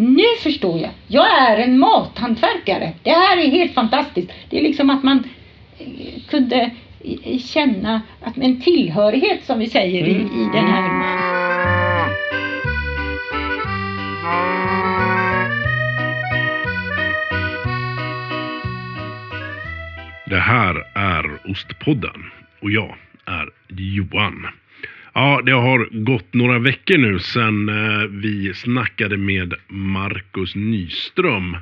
nu 0.00 0.24
förstår 0.42 0.80
jag. 0.80 0.90
Jag 1.06 1.40
är 1.40 1.56
en 1.56 1.78
mathantverkare. 1.78 2.92
Det 3.02 3.10
här 3.10 3.36
är 3.36 3.50
helt 3.50 3.74
fantastiskt. 3.74 4.32
Det 4.50 4.58
är 4.58 4.62
liksom 4.62 4.90
att 4.90 5.02
man 5.02 5.24
eh, 5.78 6.22
kunde 6.28 6.70
eh, 7.04 7.38
känna 7.38 8.02
att 8.22 8.36
en 8.36 8.60
tillhörighet 8.60 9.44
som 9.44 9.58
vi 9.58 9.66
säger 9.66 10.06
i, 10.06 10.12
i 10.12 10.48
den 10.52 10.66
här 10.66 11.00
Det 20.26 20.40
här 20.40 20.74
är 20.94 21.50
Ostpodden 21.50 22.30
och 22.62 22.70
jag 22.70 22.96
är 23.26 23.48
Johan. 23.68 24.46
Ja, 25.14 25.42
det 25.44 25.52
har 25.52 25.88
gått 25.92 26.34
några 26.34 26.58
veckor 26.58 26.98
nu 26.98 27.18
sedan 27.18 27.68
eh, 27.68 28.06
vi 28.08 28.54
snackade 28.54 29.16
med 29.16 29.54
Marcus 29.68 30.54
Nyström 30.54 31.56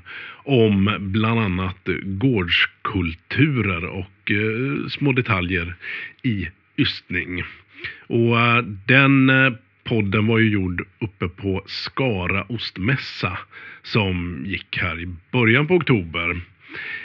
om 0.44 0.96
bland 1.00 1.40
annat 1.40 1.88
gårdskulturer 2.02 3.84
och 3.84 4.30
eh, 4.30 4.88
små 4.88 5.12
detaljer 5.12 5.74
i 6.22 6.48
ystning. 6.76 7.42
Och 8.06 8.40
eh, 8.40 8.62
den 8.86 9.30
podden 9.84 10.26
var 10.26 10.38
ju 10.38 10.50
gjord 10.50 10.86
uppe 11.00 11.28
på 11.28 11.62
Skara 11.66 12.42
ostmässa 12.42 13.38
som 13.82 14.42
gick 14.46 14.78
här 14.78 15.00
i 15.00 15.08
början 15.32 15.66
på 15.66 15.74
oktober. 15.74 16.40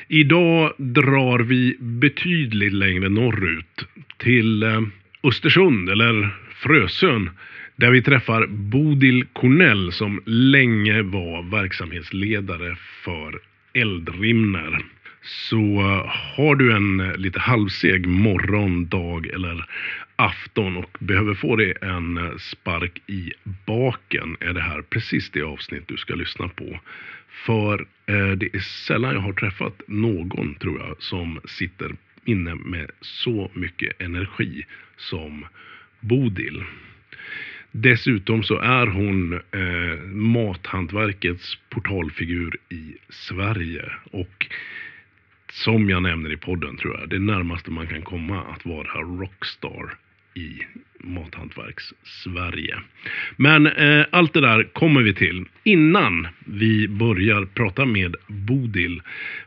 Idag 0.08 0.74
drar 0.78 1.40
vi 1.40 1.78
betydligt 1.80 2.74
längre 2.74 3.10
norrut 3.10 3.86
till 4.18 4.64
Östersund 5.24 5.90
eller 5.90 6.30
Frösön 6.50 7.30
där 7.76 7.92
vi 7.92 8.02
träffar 8.02 8.48
Bodil 8.48 9.26
Cornell 9.34 9.92
som 9.92 10.22
länge 10.26 11.02
var 11.02 11.44
verksamhetsledare 11.52 12.76
för 13.04 13.40
Eldrimner. 13.74 14.80
Så 15.22 15.80
eh, 15.80 16.12
har 16.36 16.56
du 16.56 16.76
en 16.76 17.00
eh, 17.00 17.16
lite 17.16 17.40
halvseg 17.40 18.08
morgon, 18.08 18.86
dag 18.86 19.28
eller 19.28 19.66
afton 20.16 20.78
och 20.78 20.98
behöver 21.00 21.34
få 21.34 21.56
dig 21.56 21.74
en 21.82 22.18
eh, 22.18 22.38
spark 22.38 23.02
i 23.08 23.32
baken 23.66 24.38
är 24.40 24.54
det 24.54 24.62
här 24.62 24.82
precis 24.82 25.30
det 25.30 25.42
avsnitt 25.42 25.88
du 25.88 25.98
ska 25.98 26.16
lyssna 26.16 26.48
på. 26.48 26.80
För 27.46 27.86
det 28.36 28.56
är 28.56 28.60
sällan 28.60 29.14
jag 29.14 29.22
har 29.22 29.34
träffat 29.34 29.82
någon, 29.88 30.56
tror 30.56 30.80
jag, 30.80 30.96
som 31.00 31.40
sitter 31.46 31.96
inne 32.26 32.56
med 32.56 32.92
så 33.02 33.52
mycket 33.54 34.02
energi 34.02 34.66
som 34.98 35.46
Bodil. 36.00 36.64
Dessutom 37.72 38.44
så 38.44 38.60
är 38.60 38.88
hon 38.88 39.34
eh, 39.34 40.00
mathantverkets 40.14 41.58
portalfigur 41.70 42.58
i 42.70 42.96
Sverige. 43.10 43.92
Och 44.12 44.48
som 45.52 45.90
jag 45.90 46.04
nämner 46.04 46.32
i 46.32 46.38
podden 46.38 46.78
tror 46.78 47.00
jag, 47.00 47.10
det 47.10 47.20
närmaste 47.20 47.72
man 47.72 47.88
kan 47.88 48.02
komma 48.02 48.44
att 48.44 48.66
vara 48.66 49.02
rockstar 49.02 49.94
i 50.34 50.60
mathantverks-Sverige. 51.00 52.80
Men 53.36 53.68
eh, 53.68 54.06
allt 54.12 54.34
det 54.34 54.42
där 54.42 54.64
kommer 54.64 55.02
vi 55.02 55.14
till. 55.14 55.46
Innan 55.64 56.28
vi 56.46 56.88
börjar 56.88 57.46
prata 57.46 57.86
med 57.86 58.16
Bodil 58.28 59.02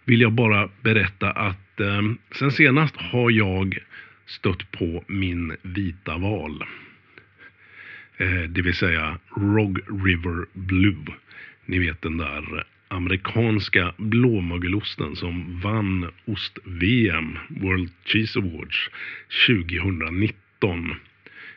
vill 0.04 0.20
jag 0.20 0.32
bara 0.32 0.68
berätta 0.82 1.30
att 1.30 1.65
eh, 1.80 2.02
sen 2.38 2.50
senast 2.50 2.96
har 2.96 3.30
jag 3.30 3.78
stött 4.26 4.72
på 4.72 5.04
min 5.06 5.56
vita 5.62 6.18
val. 6.18 6.64
Eh, 8.16 8.42
det 8.42 8.62
vill 8.62 8.74
säga 8.74 9.18
Rog 9.36 9.78
River 10.06 10.46
Blue. 10.52 11.04
Ni 11.66 11.78
vet 11.78 12.02
den 12.02 12.16
där 12.16 12.64
amerikanska 12.88 13.94
blåmögelosten 13.96 15.16
som 15.16 15.60
vann 15.60 16.10
ost-VM, 16.24 17.38
World 17.48 17.90
Cheese 18.04 18.38
Awards 18.38 18.90
2019. 19.46 20.94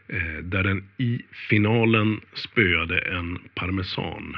Eh, 0.08 0.44
där 0.44 0.64
den 0.64 0.84
i 0.98 1.22
finalen 1.50 2.22
spöade 2.34 3.00
en 3.00 3.40
parmesan 3.56 4.38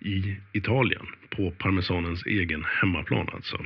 i 0.00 0.36
Italien. 0.52 1.06
På 1.30 1.50
parmesanens 1.50 2.26
egen 2.26 2.64
hemmaplan 2.64 3.28
alltså. 3.32 3.58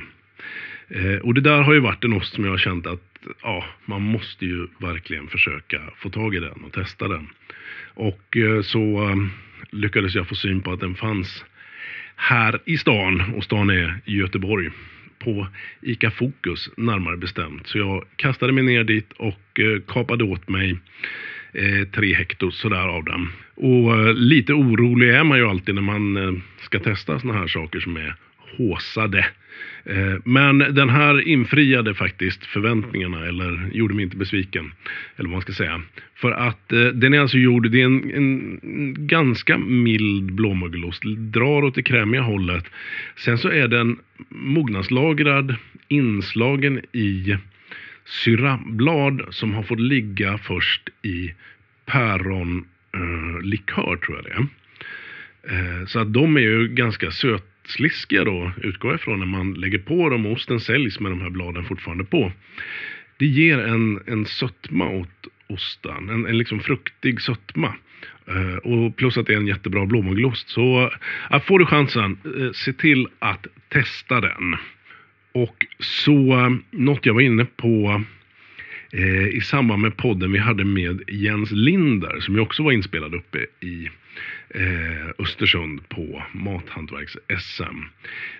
Eh, 0.95 1.15
och 1.15 1.33
det 1.33 1.41
där 1.41 1.61
har 1.61 1.73
ju 1.73 1.79
varit 1.79 2.03
en 2.03 2.13
ost 2.13 2.33
som 2.33 2.43
jag 2.43 2.51
har 2.51 2.57
känt 2.57 2.87
att 2.87 3.17
ja, 3.41 3.65
man 3.85 4.01
måste 4.01 4.45
ju 4.45 4.67
verkligen 4.77 5.27
försöka 5.27 5.81
få 5.97 6.09
tag 6.09 6.35
i 6.35 6.39
den 6.39 6.63
och 6.63 6.73
testa 6.73 7.07
den. 7.07 7.27
Och 7.93 8.37
eh, 8.37 8.61
så 8.61 9.09
eh, 9.09 9.15
lyckades 9.71 10.15
jag 10.15 10.27
få 10.27 10.35
syn 10.35 10.61
på 10.61 10.71
att 10.71 10.79
den 10.79 10.95
fanns 10.95 11.45
här 12.15 12.59
i 12.65 12.77
stan 12.77 13.33
och 13.35 13.43
stan 13.43 13.69
är 13.69 13.99
Göteborg 14.05 14.69
på 15.19 15.47
ICA 15.81 16.11
Fokus 16.11 16.69
närmare 16.77 17.17
bestämt. 17.17 17.67
Så 17.67 17.77
jag 17.77 18.05
kastade 18.15 18.53
mig 18.53 18.63
ner 18.63 18.83
dit 18.83 19.11
och 19.11 19.59
eh, 19.59 19.81
kapade 19.87 20.23
åt 20.23 20.49
mig 20.49 20.77
eh, 21.53 21.87
tre 21.87 22.13
hekto 22.13 22.51
sådär 22.51 22.87
av 22.87 23.03
den. 23.03 23.27
Och 23.55 23.99
eh, 23.99 24.13
lite 24.13 24.53
orolig 24.53 25.09
är 25.09 25.23
man 25.23 25.37
ju 25.37 25.47
alltid 25.47 25.75
när 25.75 25.81
man 25.81 26.17
eh, 26.17 26.33
ska 26.61 26.79
testa 26.79 27.19
sådana 27.19 27.39
här 27.39 27.47
saker 27.47 27.79
som 27.79 27.97
är 27.97 28.15
håsade. 28.57 29.25
Eh, 29.85 30.15
men 30.25 30.57
den 30.57 30.89
här 30.89 31.27
infriade 31.27 31.93
faktiskt 31.93 32.45
förväntningarna 32.45 33.25
eller 33.25 33.69
gjorde 33.73 33.93
mig 33.93 34.03
inte 34.03 34.17
besviken. 34.17 34.71
Eller 35.15 35.29
vad 35.29 35.33
man 35.33 35.41
ska 35.41 35.53
säga. 35.53 35.81
För 36.15 36.31
att 36.31 36.71
eh, 36.71 36.85
den 36.85 37.13
är 37.13 37.19
alltså 37.19 37.37
gjord, 37.37 37.71
det 37.71 37.81
är 37.81 37.85
en, 37.85 38.11
en 38.15 39.07
ganska 39.07 39.57
mild 39.57 40.33
blåmögelost. 40.33 41.03
Drar 41.03 41.63
åt 41.63 41.75
det 41.75 41.83
krämiga 41.83 42.21
hållet. 42.21 42.65
Sen 43.15 43.37
så 43.37 43.49
är 43.49 43.67
den 43.67 43.99
mognadslagrad, 44.29 45.55
inslagen 45.87 46.81
i 46.91 47.37
syrablad 48.05 49.21
som 49.29 49.53
har 49.53 49.63
fått 49.63 49.79
ligga 49.79 50.37
först 50.37 50.89
i 51.01 51.33
päronlikör 51.85 53.93
eh, 53.93 53.99
tror 53.99 54.17
jag 54.17 54.25
det 54.25 54.31
är. 54.31 54.47
Eh, 55.49 55.85
så 55.85 55.99
att 55.99 56.13
de 56.13 56.37
är 56.37 56.41
ju 56.41 56.67
ganska 56.67 57.11
söta 57.11 57.52
sliskiga 57.67 58.23
då, 58.23 58.51
utgår 58.61 58.91
jag 58.91 58.99
ifrån, 58.99 59.19
när 59.19 59.25
man 59.25 59.53
lägger 59.53 59.79
på 59.79 60.09
dem 60.09 60.25
och 60.25 60.31
osten 60.31 60.59
säljs 60.59 60.99
med 60.99 61.11
de 61.11 61.21
här 61.21 61.29
bladen 61.29 61.65
fortfarande 61.65 62.03
på. 62.03 62.31
Det 63.17 63.25
ger 63.25 63.59
en, 63.59 63.99
en 64.07 64.25
sötma 64.25 64.89
åt 64.89 65.27
osten, 65.47 66.09
en, 66.09 66.25
en 66.25 66.37
liksom 66.37 66.59
fruktig 66.59 67.21
sötma. 67.21 67.73
Uh, 68.29 68.55
och 68.55 68.95
plus 68.95 69.17
att 69.17 69.25
det 69.25 69.33
är 69.33 69.37
en 69.37 69.47
jättebra 69.47 69.85
blåmögelost. 69.85 70.49
Så 70.49 70.91
uh, 71.31 71.39
får 71.39 71.59
du 71.59 71.65
chansen, 71.65 72.17
uh, 72.25 72.51
se 72.51 72.73
till 72.73 73.07
att 73.19 73.47
testa 73.69 74.21
den. 74.21 74.55
Och 75.31 75.65
så 75.79 76.45
uh, 76.45 76.55
något 76.71 77.05
jag 77.05 77.13
var 77.13 77.21
inne 77.21 77.45
på 77.45 78.03
Eh, 78.95 79.27
i 79.27 79.41
samband 79.41 79.81
med 79.81 79.97
podden 79.97 80.31
vi 80.31 80.37
hade 80.37 80.65
med 80.65 81.01
Jens 81.07 81.51
Linder 81.51 82.19
som 82.19 82.35
ju 82.35 82.41
också 82.41 82.63
var 82.63 82.71
inspelad 82.71 83.15
uppe 83.15 83.45
i 83.59 83.89
eh, 84.49 85.09
Östersund 85.19 85.89
på 85.89 86.23
Mathantverks-SM. 86.31 87.83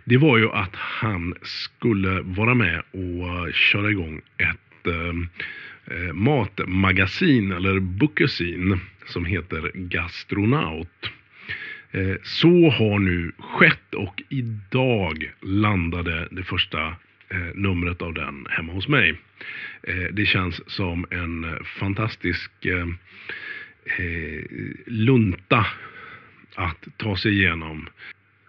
Det 0.03 0.17
var 0.17 0.37
ju 0.37 0.51
att 0.51 0.75
han 0.75 1.35
skulle 1.41 2.21
vara 2.21 2.53
med 2.53 2.79
och 2.91 3.53
köra 3.53 3.91
igång 3.91 4.21
ett 4.37 4.87
eh, 4.87 5.97
eh 5.97 6.13
matmagasin 6.13 7.51
eller 7.51 7.79
bookesin 7.79 8.79
som 9.05 9.25
heter 9.25 9.71
Gastronaut. 9.73 11.11
Eh, 11.91 12.15
så 12.23 12.69
har 12.69 12.99
nu 12.99 13.31
skett 13.37 13.93
och 13.95 14.21
idag 14.29 15.31
landade 15.41 16.27
det 16.31 16.43
första 16.43 16.95
Eh, 17.33 17.55
numret 17.55 18.01
av 18.01 18.13
den 18.13 18.47
hemma 18.49 18.73
hos 18.73 18.87
mig. 18.87 19.15
Eh, 19.83 20.07
det 20.11 20.25
känns 20.25 20.69
som 20.69 21.05
en 21.09 21.45
fantastisk 21.79 22.51
eh, 22.65 22.87
lunta 24.85 25.65
att 26.55 26.87
ta 26.97 27.17
sig 27.17 27.31
igenom. 27.31 27.89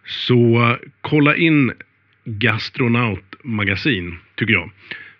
Så 0.04 0.76
kolla 1.00 1.36
in 1.36 1.72
Gastronaut 2.24 3.34
magasin, 3.42 4.18
tycker 4.34 4.52
jag. 4.52 4.70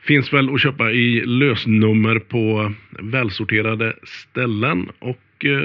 Finns 0.00 0.32
väl 0.32 0.55
att 0.55 0.62
köpa 0.62 0.90
i 0.90 1.26
lösnummer 1.26 2.19
på 2.19 2.72
välsorterade 2.90 3.96
ställen 4.02 4.90
och 4.99 5.20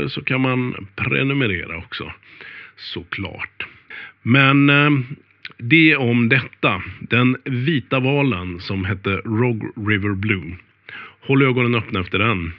så 0.07 0.23
kan 0.23 0.41
man 0.41 0.87
prenumerera 0.95 1.77
också. 1.77 2.13
Såklart. 2.75 3.67
Men 4.21 4.69
det 5.59 5.95
om 5.95 6.29
detta. 6.29 6.81
Den 6.99 7.37
vita 7.43 7.99
valen 7.99 8.59
som 8.59 8.85
hette 8.85 9.09
Rogue 9.09 9.69
River 9.75 10.15
Blue. 10.15 10.57
Håll 11.21 11.41
ögonen 11.41 11.75
öppna 11.75 11.99
efter 11.99 12.19
den. 12.19 12.51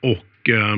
Och 0.00 0.48
eh, 0.48 0.76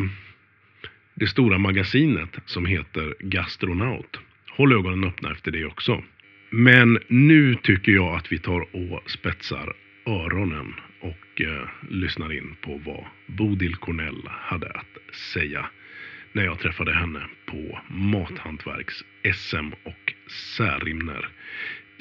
det 1.14 1.26
stora 1.26 1.58
magasinet 1.58 2.38
som 2.46 2.66
heter 2.66 3.14
Gastronaut. 3.20 4.20
Håll 4.56 4.72
ögonen 4.72 5.04
öppna 5.04 5.32
efter 5.32 5.50
det 5.50 5.64
också. 5.64 6.02
Men 6.50 6.98
nu 7.08 7.54
tycker 7.54 7.92
jag 7.92 8.16
att 8.16 8.32
vi 8.32 8.38
tar 8.38 8.60
och 8.60 9.10
spetsar 9.10 9.72
öronen 10.06 10.74
och 11.00 11.40
eh, 11.40 11.68
lyssnar 11.90 12.32
in 12.32 12.56
på 12.60 12.80
vad 12.84 13.04
Bodil 13.26 13.76
Cornell 13.76 14.22
hade 14.28 14.70
att 14.70 15.14
säga 15.34 15.66
när 16.32 16.44
jag 16.44 16.58
träffade 16.58 16.92
henne 16.92 17.20
på 17.46 17.78
Mathantverks-SM 17.88 19.72
och 19.84 20.14
Särimner 20.56 21.28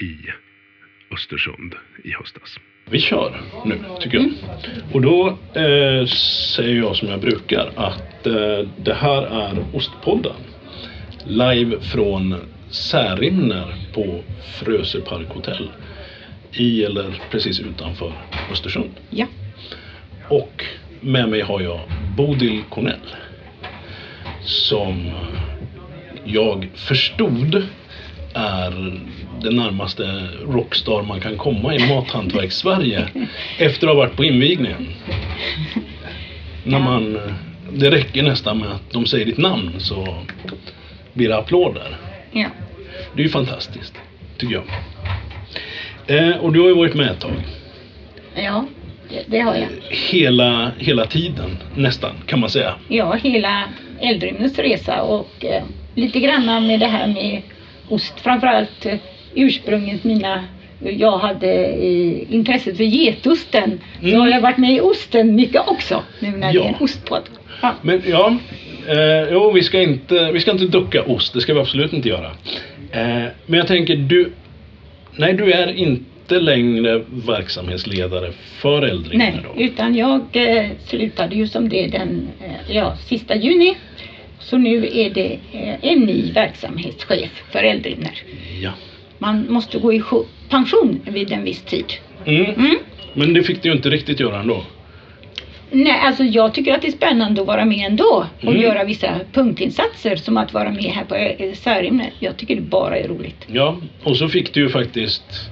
i 0.00 0.16
Östersund 1.14 1.74
i 2.04 2.12
höstas. 2.12 2.58
Vi 2.90 3.00
kör 3.00 3.40
nu, 3.64 3.78
tycker 4.00 4.18
jag. 4.18 4.30
Och 4.92 5.00
då 5.02 5.28
eh, 5.54 6.06
säger 6.56 6.76
jag 6.76 6.96
som 6.96 7.08
jag 7.08 7.20
brukar 7.20 7.72
att 7.76 8.26
eh, 8.26 8.68
det 8.76 8.94
här 8.94 9.22
är 9.22 9.64
Ostpodden. 9.72 10.36
Live 11.24 11.80
från 11.80 12.34
Särimner 12.70 13.74
på 13.94 14.22
Frösö 14.60 15.00
Parkhotell. 15.00 15.70
I 16.52 16.84
eller 16.84 17.22
precis 17.30 17.60
utanför 17.60 18.12
Östersund. 18.52 18.90
Ja. 19.10 19.26
Och 20.28 20.64
med 21.00 21.28
mig 21.28 21.40
har 21.40 21.60
jag 21.60 21.80
Bodil 22.16 22.62
Cornell. 22.70 23.16
Som 24.48 25.10
jag 26.24 26.68
förstod 26.74 27.66
är 28.34 29.00
det 29.42 29.50
närmaste 29.50 30.28
rockstar 30.46 31.02
man 31.02 31.20
kan 31.20 31.36
komma 31.36 31.74
i 31.74 31.78
mathantverks-Sverige 31.78 33.08
efter 33.58 33.86
att 33.86 33.94
ha 33.94 34.00
varit 34.00 34.16
på 34.16 34.24
invigningen. 34.24 34.88
När 36.64 36.78
man, 36.78 37.18
det 37.72 37.90
räcker 37.90 38.22
nästan 38.22 38.58
med 38.58 38.68
att 38.68 38.90
de 38.90 39.06
säger 39.06 39.26
ditt 39.26 39.38
namn 39.38 39.72
så 39.78 40.16
blir 41.12 41.28
det 41.28 41.36
applåder. 41.36 41.96
Ja. 42.32 42.48
Det 43.14 43.20
är 43.20 43.24
ju 43.24 43.30
fantastiskt, 43.30 43.94
tycker 44.38 44.54
jag. 44.54 44.64
Eh, 46.06 46.36
och 46.36 46.52
du 46.52 46.60
har 46.60 46.68
ju 46.68 46.74
varit 46.74 46.94
med 46.94 47.10
ett 47.10 47.20
tag. 47.20 47.44
Ja, 48.34 48.64
det, 49.10 49.22
det 49.26 49.40
har 49.40 49.54
jag. 49.54 49.68
Hela, 49.90 50.72
hela 50.78 51.06
tiden, 51.06 51.58
nästan, 51.74 52.12
kan 52.26 52.40
man 52.40 52.50
säga. 52.50 52.74
Ja, 52.88 53.12
hela 53.22 53.64
Eldrimners 54.00 54.58
resa 54.58 55.02
och 55.02 55.44
eh, 55.44 55.62
lite 55.94 56.20
grann 56.20 56.66
med 56.66 56.80
det 56.80 56.86
här 56.86 57.06
med 57.06 57.42
ost. 57.88 58.20
Framförallt 58.20 58.86
eh, 58.86 58.94
ursprunget 59.34 60.04
mina 60.04 60.44
jag 60.98 61.18
hade 61.18 61.52
eh, 61.66 62.34
intresset 62.34 62.76
för 62.76 62.84
getosten. 62.84 63.80
Så 64.00 64.06
Mm. 64.06 64.20
har 64.20 64.28
jag 64.28 64.40
varit 64.40 64.56
med 64.58 64.72
i 64.74 64.80
osten 64.80 65.34
mycket 65.34 65.60
också. 65.68 66.02
Nu 66.20 66.30
när 66.30 66.52
det 66.52 66.58
Ja. 66.58 66.64
är 66.64 66.68
en 66.68 66.74
ostpodd. 66.80 67.22
Ja. 67.62 67.74
Men 67.82 68.02
ja, 68.06 68.36
eh, 68.88 69.32
jo, 69.32 69.50
vi 69.52 69.62
ska, 69.62 69.80
inte, 69.82 70.32
vi 70.32 70.40
ska 70.40 70.50
inte 70.50 70.64
ducka 70.64 71.02
ost, 71.02 71.34
det 71.34 71.40
ska 71.40 71.54
vi 71.54 71.60
absolut 71.60 71.92
inte 71.92 72.08
göra. 72.08 72.30
Eh, 72.90 73.24
men 73.46 73.58
jag 73.58 73.66
tänker, 73.66 73.96
du, 73.96 74.32
nej 75.16 75.32
du 75.32 75.52
är 75.52 75.72
inte 75.76 76.04
längre 76.30 77.02
verksamhetsledare 77.08 78.32
för 78.32 78.82
Eldrimner 78.82 79.30
Nej, 79.32 79.40
då? 79.54 79.62
utan 79.62 79.94
jag 79.94 80.20
eh, 80.32 80.70
slutade 80.84 81.34
ju 81.34 81.46
som 81.46 81.68
det 81.68 81.86
den 81.86 82.28
eh, 82.40 82.74
ja, 82.76 82.96
sista 82.96 83.36
juni. 83.36 83.74
Så 84.38 84.58
nu 84.58 84.86
är 84.92 85.10
det 85.10 85.38
eh, 85.52 85.74
en 85.92 85.98
ny 85.98 86.32
verksamhetschef 86.32 87.42
för 87.52 87.62
Eldrimner. 87.62 88.22
Ja. 88.62 88.70
Man 89.18 89.46
måste 89.52 89.78
gå 89.78 89.92
i 89.92 90.02
pension 90.48 91.00
vid 91.04 91.32
en 91.32 91.44
viss 91.44 91.62
tid. 91.62 91.84
Mm. 92.26 92.44
Mm. 92.44 92.76
Men 93.14 93.34
det 93.34 93.42
fick 93.42 93.62
du 93.62 93.68
ju 93.68 93.74
inte 93.74 93.90
riktigt 93.90 94.20
göra 94.20 94.40
ändå. 94.40 94.62
Nej, 95.70 96.00
alltså 96.02 96.24
jag 96.24 96.54
tycker 96.54 96.74
att 96.74 96.82
det 96.82 96.88
är 96.88 96.92
spännande 96.92 97.40
att 97.40 97.46
vara 97.46 97.64
med 97.64 97.86
ändå 97.86 98.26
och 98.36 98.48
Mm. 98.48 98.62
göra 98.62 98.84
vissa 98.84 99.20
punktinsatser 99.32 100.16
som 100.16 100.36
att 100.36 100.52
vara 100.52 100.70
med 100.70 100.84
här 100.84 101.04
på 101.04 101.34
Särimner. 101.56 102.10
Jag 102.18 102.36
tycker 102.36 102.54
det 102.56 102.60
bara 102.62 102.98
är 102.98 103.08
roligt. 103.08 103.44
Ja, 103.46 103.76
och 104.02 104.16
så 104.16 104.28
fick 104.28 104.54
du 104.54 104.60
ju 104.60 104.68
faktiskt 104.68 105.50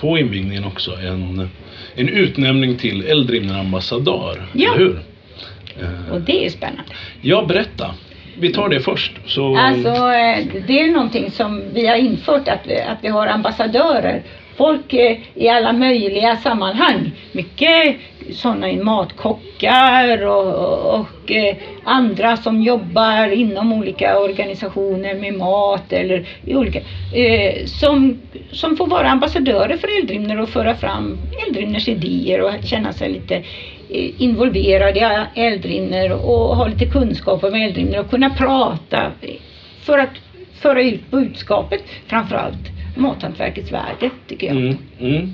på 0.00 0.18
invigningen 0.18 0.64
också 0.64 0.90
en, 0.92 1.50
en 1.94 2.08
utnämning 2.08 2.76
till 2.76 3.02
Eldrimner-ambassadör, 3.06 4.42
Ja. 4.52 4.74
eller 4.74 4.78
hur? 4.84 5.00
Eh, 5.80 6.12
Och 6.14 6.20
det 6.20 6.46
är 6.46 6.50
spännande. 6.50 6.82
ja, 7.20 7.44
berätta. 7.48 7.94
Vi 8.38 8.52
tar 8.52 8.68
det 8.68 8.80
först. 8.80 9.12
Så... 9.26 9.56
Alltså 9.56 9.88
eh, 9.88 10.46
det 10.66 10.80
är 10.80 10.92
någonting 10.92 11.30
som 11.30 11.62
vi 11.74 11.86
har 11.86 11.96
infört 11.96 12.48
att, 12.48 12.60
vi- 12.66 12.80
att 12.80 12.98
vi 13.02 13.08
har 13.08 13.26
ambassadörer. 13.26 14.22
Folk 14.56 14.94
i 15.34 15.48
alla 15.48 15.72
möjliga 15.72 16.36
sammanhang. 16.36 17.10
Mycket 17.32 17.96
sådana 18.32 18.82
matkockar 18.82 20.26
och, 20.26 21.00
och 21.00 21.32
eh, 21.32 21.56
andra 21.84 22.36
som 22.36 22.62
jobbar 22.62 23.28
inom 23.28 23.72
olika 23.72 24.18
organisationer 24.18 25.14
med 25.14 25.34
mat 25.34 25.92
eller 25.92 26.26
i 26.44 26.54
olika 26.54 26.78
eh, 27.14 27.66
som, 27.66 28.20
som 28.52 28.76
får 28.76 28.86
vara 28.86 29.10
ambassadörer 29.10 29.76
för 29.76 29.98
Eldrimner 30.00 30.40
och 30.40 30.48
föra 30.48 30.74
fram 30.74 31.18
Eldrimners 31.46 31.88
idéer 31.88 32.40
och 32.40 32.52
känna 32.64 32.92
sig 32.92 33.08
lite 33.08 33.42
involverad 34.18 34.60
involverade 34.60 35.26
i 35.34 35.40
Eldrimner 35.40 36.12
och 36.12 36.56
ha 36.56 36.66
lite 36.66 36.86
kunskap 36.86 37.44
om 37.44 37.54
Eldrimner 37.54 38.00
och 38.00 38.10
kunna 38.10 38.30
prata 38.30 39.12
för 39.82 39.98
att 39.98 40.10
föra 40.60 40.82
ut 40.82 41.10
budskapet, 41.10 41.82
framförallt 42.06 42.79
mathantverkets 42.96 43.72
värde, 43.72 44.10
tycker 44.28 44.46
jag. 44.46 44.56
Mm, 44.56 44.76
mm. 45.00 45.30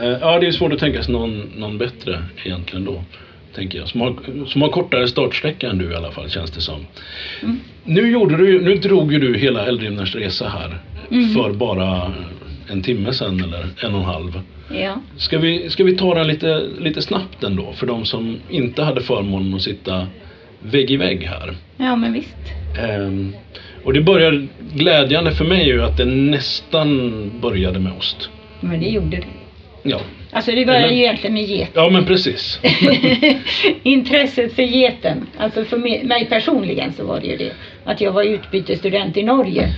Eh, 0.00 0.18
Ja, 0.20 0.38
det 0.38 0.46
är 0.46 0.52
svårt 0.52 0.72
att 0.72 0.78
tänka 0.78 1.02
sig 1.02 1.12
någon, 1.12 1.50
någon 1.56 1.78
bättre 1.78 2.22
egentligen 2.44 2.84
då. 2.84 3.02
Tänker 3.54 3.78
jag. 3.78 3.88
Som 3.88 4.00
har, 4.00 4.14
som 4.46 4.62
har 4.62 4.68
kortare 4.68 5.08
startsträcka 5.08 5.70
än 5.70 5.78
du 5.78 5.92
i 5.92 5.94
alla 5.94 6.10
fall, 6.10 6.30
känns 6.30 6.50
det 6.50 6.60
som. 6.60 6.86
Mm. 7.42 7.60
Nu, 7.84 8.10
gjorde 8.10 8.36
du, 8.36 8.60
nu 8.60 8.74
drog 8.74 9.12
ju 9.12 9.18
du 9.18 9.38
hela 9.38 9.66
Eldrimners 9.66 10.14
resa 10.14 10.48
här 10.48 10.78
Mhm. 11.08 11.34
för 11.34 11.52
bara 11.52 12.12
en 12.70 12.82
timme 12.82 13.12
sedan 13.12 13.40
eller 13.44 13.66
en 13.82 13.94
och 13.94 14.00
en 14.00 14.06
halv. 14.06 14.40
Ja. 14.74 14.94
Ska 15.16 15.38
vi, 15.38 15.70
ska 15.70 15.84
vi 15.84 15.96
ta 15.96 16.14
den 16.14 16.26
lite, 16.26 16.62
lite 16.80 17.02
snabbt 17.02 17.44
ändå 17.44 17.72
för 17.72 17.86
de 17.86 18.04
som 18.04 18.36
inte 18.50 18.82
hade 18.82 19.00
förmånen 19.00 19.54
att 19.54 19.62
sitta 19.62 20.06
vägg 20.62 20.90
i 20.90 20.96
vägg 20.96 21.22
här. 21.22 21.54
ja, 21.76 21.96
men 21.96 22.12
visst. 22.12 22.36
Ehm, 22.78 23.32
och 23.84 23.92
det 23.92 24.00
började, 24.00 24.46
glädjande 24.74 25.32
för 25.32 25.44
mig 25.44 25.60
är 25.60 25.74
ju 25.74 25.82
att 25.82 25.96
det 25.96 26.04
nästan 26.04 27.30
började 27.40 27.78
med 27.78 27.92
ost. 27.98 28.28
Men 28.60 28.80
det 28.80 28.88
gjorde 28.88 29.16
det. 29.16 29.26
Ja, 29.82 30.00
Alltså 30.34 30.50
det 30.50 30.66
började 30.66 30.84
Eller? 30.84 30.94
ju 30.96 31.02
egentligen 31.02 31.34
med 31.34 31.44
get. 31.44 31.70
ja 31.74 31.88
men 31.90 32.04
precis. 32.04 32.60
Intresset 33.82 34.54
för 34.54 34.62
geten, 34.62 35.26
alltså 35.38 35.64
för 35.64 35.76
mig 35.76 36.04
mig 36.04 36.26
personligen 36.26 36.92
så 36.92 37.06
var 37.06 37.20
det 37.20 37.26
ju 37.26 37.36
det. 37.36 37.52
Att 37.84 38.00
jag 38.00 38.12
var 38.12 38.22
utbytesstudent 38.22 39.16
i 39.16 39.22
Norge. 39.22 39.74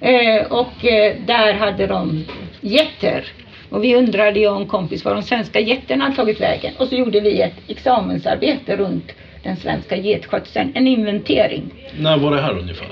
Eh, 0.00 0.52
och 0.52 0.84
eh, 0.84 1.16
där 1.26 1.52
hade 1.52 1.86
de 1.86 2.24
getter. 2.60 3.24
Och 3.70 3.84
vi 3.84 3.94
undrade 3.96 4.40
ju 4.40 4.48
om 4.48 4.66
kompis 4.66 5.04
var 5.04 5.14
de 5.14 5.22
svenska 5.22 5.60
getterna 5.60 6.04
hade 6.04 6.16
tagit 6.16 6.40
vägen. 6.40 6.72
Och 6.78 6.88
så 6.88 6.94
gjorde 6.94 7.20
vi 7.20 7.40
ett 7.40 7.56
examensarbete 7.68 8.76
runt 8.76 9.12
den 9.42 9.56
svenska 9.56 9.96
getskötseln, 9.96 10.72
en 10.74 10.86
inventering. 10.86 11.62
När 11.98 12.16
var 12.18 12.30
det 12.36 12.42
här 12.42 12.58
ungefär? 12.58 12.86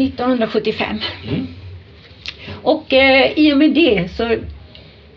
1975. 0.00 0.96
Mm. 1.28 1.46
Och 2.62 2.92
eh, 2.92 3.32
i 3.36 3.52
och 3.52 3.58
med 3.58 3.70
det 3.70 4.08
så 4.10 4.36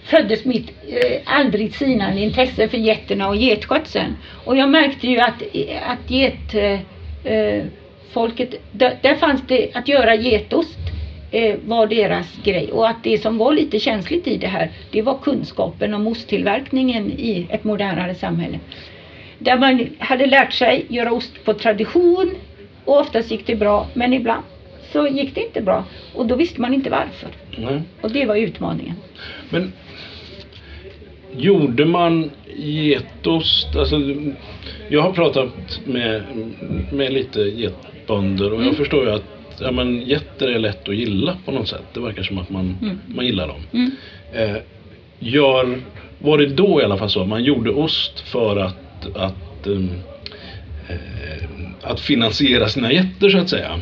föddes 0.04 0.46
mitt 0.46 0.70
eh, 0.88 1.22
aldrig 1.26 1.76
sinande 1.76 2.22
intresse 2.22 2.68
för 2.68 2.78
getterna 2.78 3.28
och 3.28 3.36
getskötseln. 3.36 4.16
Och 4.46 4.58
jag 4.58 4.70
märkte 4.70 5.08
ju 5.08 5.20
att, 5.20 5.44
att 5.86 6.12
get, 6.12 6.54
eh, 6.54 6.80
eh, 7.34 7.64
folket, 8.12 8.54
där, 8.72 8.98
där 9.02 9.16
fanns 9.16 9.42
det 9.48 9.70
att 9.74 9.88
göra 9.88 10.16
getost 10.16 10.80
eh, 11.32 11.56
var 11.66 11.88
deras 11.88 12.28
grej. 12.44 12.72
Och 12.72 12.90
att 12.90 13.04
det 13.04 13.18
som 13.18 13.38
var 13.38 13.54
lite 13.54 13.80
känsligt 13.80 14.28
i 14.28 14.38
det 14.38 14.48
här, 14.48 14.72
det 14.92 15.02
var 15.02 15.18
kunskapen 15.18 15.94
om 15.94 16.08
osttillverkningen 16.08 17.12
i 17.12 17.48
ett 17.50 17.64
modernare 17.64 18.16
samhälle. 18.16 18.60
Där 19.40 19.58
man 19.58 19.88
hade 20.00 20.26
lärt 20.26 20.54
sig 20.54 20.86
göra 20.90 21.12
ost 21.12 21.46
på 21.46 21.54
tradition 21.54 22.36
och 22.86 23.00
oftast 23.00 23.32
gick 23.32 23.48
det 23.48 23.56
bra, 23.56 23.88
men 23.94 24.14
ibland 24.14 24.44
så 24.94 25.08
gick 25.08 25.36
det 25.36 25.42
inte 25.42 25.62
bra. 25.62 25.86
Och 26.14 26.26
då 26.26 26.36
visste 26.36 26.62
man 26.62 26.74
inte 26.74 26.90
varför. 26.90 27.30
Nej. 27.58 27.82
Och 28.02 28.12
det 28.12 28.26
var 28.26 28.36
utmaningen. 28.36 28.96
Men 29.50 29.74
gjorde 31.38 31.86
man 31.86 32.32
getost? 32.56 33.76
Alltså, 33.76 33.96
jag 34.90 35.02
har 35.02 35.12
pratat 35.12 35.80
med, 35.86 36.24
med 36.92 37.14
lite 37.14 37.40
getbönder 37.42 38.46
och 38.54 38.58
jag 38.60 38.64
Mm. 38.64 38.76
förstår 38.76 39.06
ju 39.06 39.12
att 39.12 39.24
ja, 39.60 39.72
men, 39.72 40.02
getter 40.02 40.48
är 40.48 40.60
lätt 40.60 40.90
att 40.90 40.96
gilla 40.96 41.38
på 41.46 41.52
något 41.52 41.68
sätt. 41.68 41.84
Det 41.94 42.00
verkar 42.00 42.24
som 42.24 42.38
att 42.38 42.50
man, 42.50 42.78
Mm. 42.82 43.00
man 43.08 43.26
gillar 43.26 43.48
dem. 43.48 43.62
Mm. 43.74 43.92
Eh, 44.34 44.58
gör, 45.20 45.80
var 46.20 46.38
det 46.38 46.46
då 46.46 46.82
i 46.82 46.84
alla 46.84 46.98
fall 46.98 47.10
så 47.10 47.22
att 47.22 47.28
man 47.28 47.44
gjorde 47.44 47.70
ost 47.72 48.20
för 48.20 48.58
att, 48.58 49.16
att, 49.16 49.68
ehm, 49.68 49.90
eh, 50.90 51.44
att 51.82 52.00
finansiera 52.00 52.68
sina 52.70 52.92
getter 52.94 53.30
så 53.30 53.38
att 53.38 53.50
säga? 53.50 53.80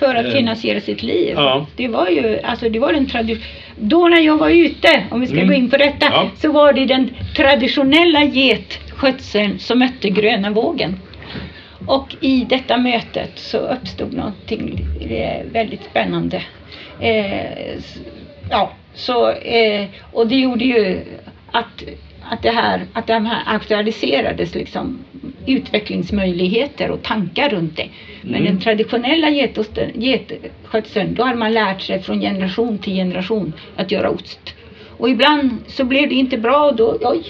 För 0.00 0.14
att 0.14 0.26
Eh, 0.26 0.32
finansiera 0.32 0.80
sitt 0.80 1.02
liv. 1.02 1.32
ja. 1.36 1.66
Det 1.76 1.88
var 1.88 2.08
ju, 2.08 2.40
alltså 2.42 2.68
det 2.68 2.78
var 2.78 2.92
den 2.92 3.06
tradition. 3.06 3.42
Då 3.76 4.08
när 4.08 4.20
jag 4.20 4.36
var 4.38 4.50
ute, 4.50 5.04
om 5.10 5.20
vi 5.20 5.26
ska 5.26 5.36
Mm. 5.36 5.48
gå 5.48 5.54
in 5.54 5.70
på 5.70 5.76
detta, 5.76 6.06
Ja. 6.10 6.30
så 6.36 6.52
var 6.52 6.72
det 6.72 6.84
den 6.86 7.10
traditionella 7.36 8.24
getskötseln 8.24 9.58
som 9.58 9.78
mötte 9.78 10.10
gröna 10.10 10.50
vågen. 10.50 10.96
Och 11.86 12.16
i 12.20 12.44
detta 12.48 12.76
mötet 12.76 13.30
så 13.38 13.58
uppstod 13.58 14.12
någonting 14.12 14.86
eh, 15.10 15.44
väldigt 15.52 15.84
spännande. 15.90 16.42
Eh, 17.00 17.78
ja, 18.50 18.70
så, 18.94 19.30
eh, 19.32 19.86
och 20.12 20.26
det 20.26 20.36
gjorde 20.36 20.64
ju 20.64 20.98
att, 21.52 21.82
att, 22.30 22.42
det 22.42 22.50
här, 22.50 22.86
att 22.92 23.06
det 23.06 23.12
här 23.18 23.42
aktualiserades 23.46 24.54
liksom 24.54 24.98
utvecklingsmöjligheter 25.46 26.90
och 26.90 27.02
tankar 27.02 27.48
runt 27.48 27.76
det. 27.76 27.88
Men 28.22 28.34
Mm. 28.34 28.44
den 28.44 28.60
traditionella 28.60 29.30
getskötseln, 29.94 31.14
då 31.14 31.22
hade 31.24 31.38
man 31.38 31.52
lärt 31.52 31.80
sig 31.80 32.02
från 32.02 32.20
generation 32.20 32.78
till 32.78 32.92
generation 32.94 33.52
att 33.76 33.90
göra 33.90 34.10
ost. 34.10 34.54
Och 34.98 35.08
ibland 35.10 35.50
så 35.66 35.84
blev 35.84 36.08
det 36.08 36.14
inte 36.14 36.38
bra 36.38 36.66
och 36.70 36.76
då, 36.76 36.98
oj, 37.00 37.22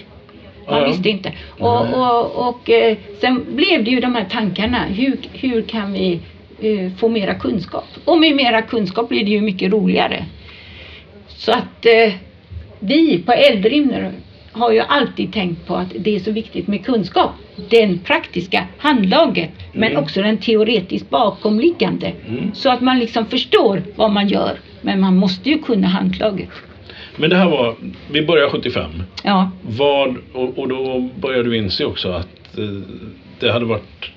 man 0.68 0.80
Ja. 0.80 0.86
visste 0.86 1.08
inte. 1.10 1.32
Och, 1.58 1.80
och, 1.94 2.48
och 2.48 2.70
eh, 2.70 2.96
sen 3.20 3.44
blev 3.56 3.84
det 3.84 3.90
ju 3.90 4.00
de 4.00 4.14
här 4.14 4.24
tankarna, 4.30 4.84
hur, 4.84 5.16
hur 5.32 5.62
kan 5.62 5.92
vi 5.92 6.20
eh, 6.60 6.92
få 6.98 7.08
mera 7.08 7.34
kunskap? 7.34 7.84
Och 8.04 8.18
med 8.20 8.36
mera 8.36 8.62
kunskap 8.62 9.08
blir 9.08 9.24
det 9.24 9.30
ju 9.30 9.40
mycket 9.40 9.72
roligare. 9.72 10.24
Så 11.28 11.52
att 11.52 11.86
eh, 11.86 12.12
vi 12.80 13.18
på 13.26 13.32
Eldrimner 13.32 14.12
har 14.52 14.72
ju 14.72 14.80
alltid 14.80 15.32
tänkt 15.32 15.66
på 15.66 15.74
att 15.76 15.92
det 15.98 16.14
är 16.16 16.20
så 16.20 16.30
viktigt 16.32 16.66
med 16.66 16.84
kunskap. 16.84 17.30
Den 17.70 17.98
praktiska 17.98 18.66
handlaget 18.78 19.50
men 19.72 19.90
Mm. 19.90 20.02
också 20.02 20.22
den 20.22 20.36
teoretiskt 20.38 21.10
bakomliggande. 21.10 22.12
Mm. 22.28 22.54
Så 22.54 22.70
att 22.70 22.80
man 22.80 22.98
liksom 22.98 23.26
förstår 23.26 23.82
vad 23.96 24.10
man 24.10 24.28
gör. 24.28 24.58
Men 24.82 25.00
man 25.00 25.16
måste 25.16 25.50
ju 25.50 25.58
kunna 25.58 25.86
handlaget. 25.86 26.48
Men 27.16 27.30
det 27.30 27.36
här 27.36 27.48
var, 27.48 27.74
vi 28.12 28.22
började 28.22 28.50
75. 28.50 28.90
Ja, 29.24 29.50
Vad, 29.62 30.16
och, 30.32 30.58
och 30.58 30.68
då 30.68 31.08
började 31.20 31.42
du 31.50 31.56
inse 31.56 31.84
också 31.84 32.08
att 32.12 32.58
eh, 32.58 32.64
det 33.40 33.52
hade 33.52 33.64
varit 33.64 34.10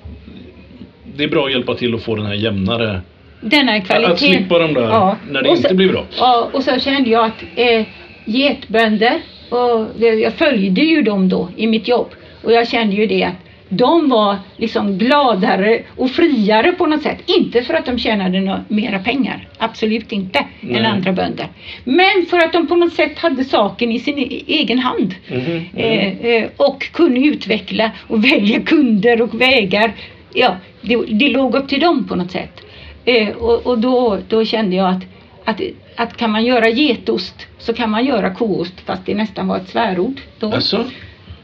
det 1.16 1.24
är 1.24 1.28
bra 1.28 1.44
att 1.46 1.52
hjälpa 1.52 1.74
till 1.74 1.94
att 1.94 2.02
få 2.02 2.14
den 2.16 2.26
här 2.26 2.34
jämnare 2.34 3.00
denna 3.40 3.80
kvalitet. 3.80 4.12
Att 4.12 4.18
slippa 4.18 4.58
de 4.58 4.74
där 4.74 5.14
när 5.30 5.42
det 5.42 5.48
Och 5.48 5.56
inte 5.56 5.68
så- 5.68 5.74
blir 5.74 5.88
bra. 5.92 6.04
Ja, 6.18 6.48
och 6.52 6.62
så 6.62 6.78
kände 6.80 7.10
jag 7.10 7.24
att 7.24 7.44
eh, 7.56 7.86
getbönder, 8.24 9.20
och 9.50 9.86
jag 10.22 10.32
följde 10.32 10.80
ju 10.80 11.02
dem 11.02 11.28
då 11.28 11.48
i 11.56 11.66
mitt 11.66 11.88
jobb. 11.88 12.08
Och 12.42 12.52
jag 12.52 12.68
kände 12.68 12.96
ju 12.96 13.06
det 13.06 13.24
att 13.24 13.34
de 13.68 14.08
var 14.08 14.36
liksom 14.56 14.98
gladare 14.98 15.82
och 15.96 16.10
friare 16.10 16.72
på 16.72 16.86
något 16.86 17.02
sätt. 17.02 17.18
Inte 17.26 17.62
för 17.62 17.74
att 17.74 17.86
de 17.86 17.98
tjänade 17.98 18.60
mera 18.68 18.98
pengar, 18.98 19.48
absolut 19.58 20.12
inte, 20.12 20.44
Nej. 20.60 20.78
än 20.80 20.86
andra 20.86 21.12
bönder. 21.12 21.46
Men 21.84 22.26
för 22.30 22.38
att 22.38 22.52
de 22.52 22.66
på 22.66 22.76
något 22.76 22.92
sätt 22.92 23.18
hade 23.18 23.44
saken 23.44 23.92
i 23.92 23.98
sin 23.98 24.18
e- 24.18 24.42
egen 24.46 24.78
hand. 24.78 25.14
Mhm, 25.28 25.64
Eh, 25.76 26.26
eh, 26.26 26.48
och 26.56 26.92
kunde 26.92 27.20
utveckla 27.20 27.90
och 28.08 28.24
välja 28.24 28.60
kunder 28.60 29.22
och 29.22 29.40
vägar. 29.40 29.92
Ja, 30.34 30.56
det, 30.80 30.96
det 31.08 31.28
låg 31.28 31.54
upp 31.54 31.68
till 31.68 31.80
dem 31.80 32.06
på 32.08 32.14
något 32.16 32.30
sätt. 32.30 32.60
Eh, 33.04 33.28
och 33.28 33.66
och 33.66 33.78
då, 33.78 34.18
då 34.28 34.44
kände 34.44 34.76
jag 34.76 34.88
att, 34.90 35.02
att, 35.44 35.60
att 35.96 36.16
kan 36.16 36.30
man 36.30 36.44
göra 36.44 36.68
getost 36.68 37.46
så 37.58 37.72
kan 37.72 37.90
man 37.90 38.04
göra 38.04 38.34
koost 38.34 38.80
fast 38.86 39.06
det 39.06 39.14
nästan 39.14 39.48
var 39.48 39.56
ett 39.56 39.68
svärord. 39.68 40.20
Då. 40.38 40.52
Alltså, 40.52 40.84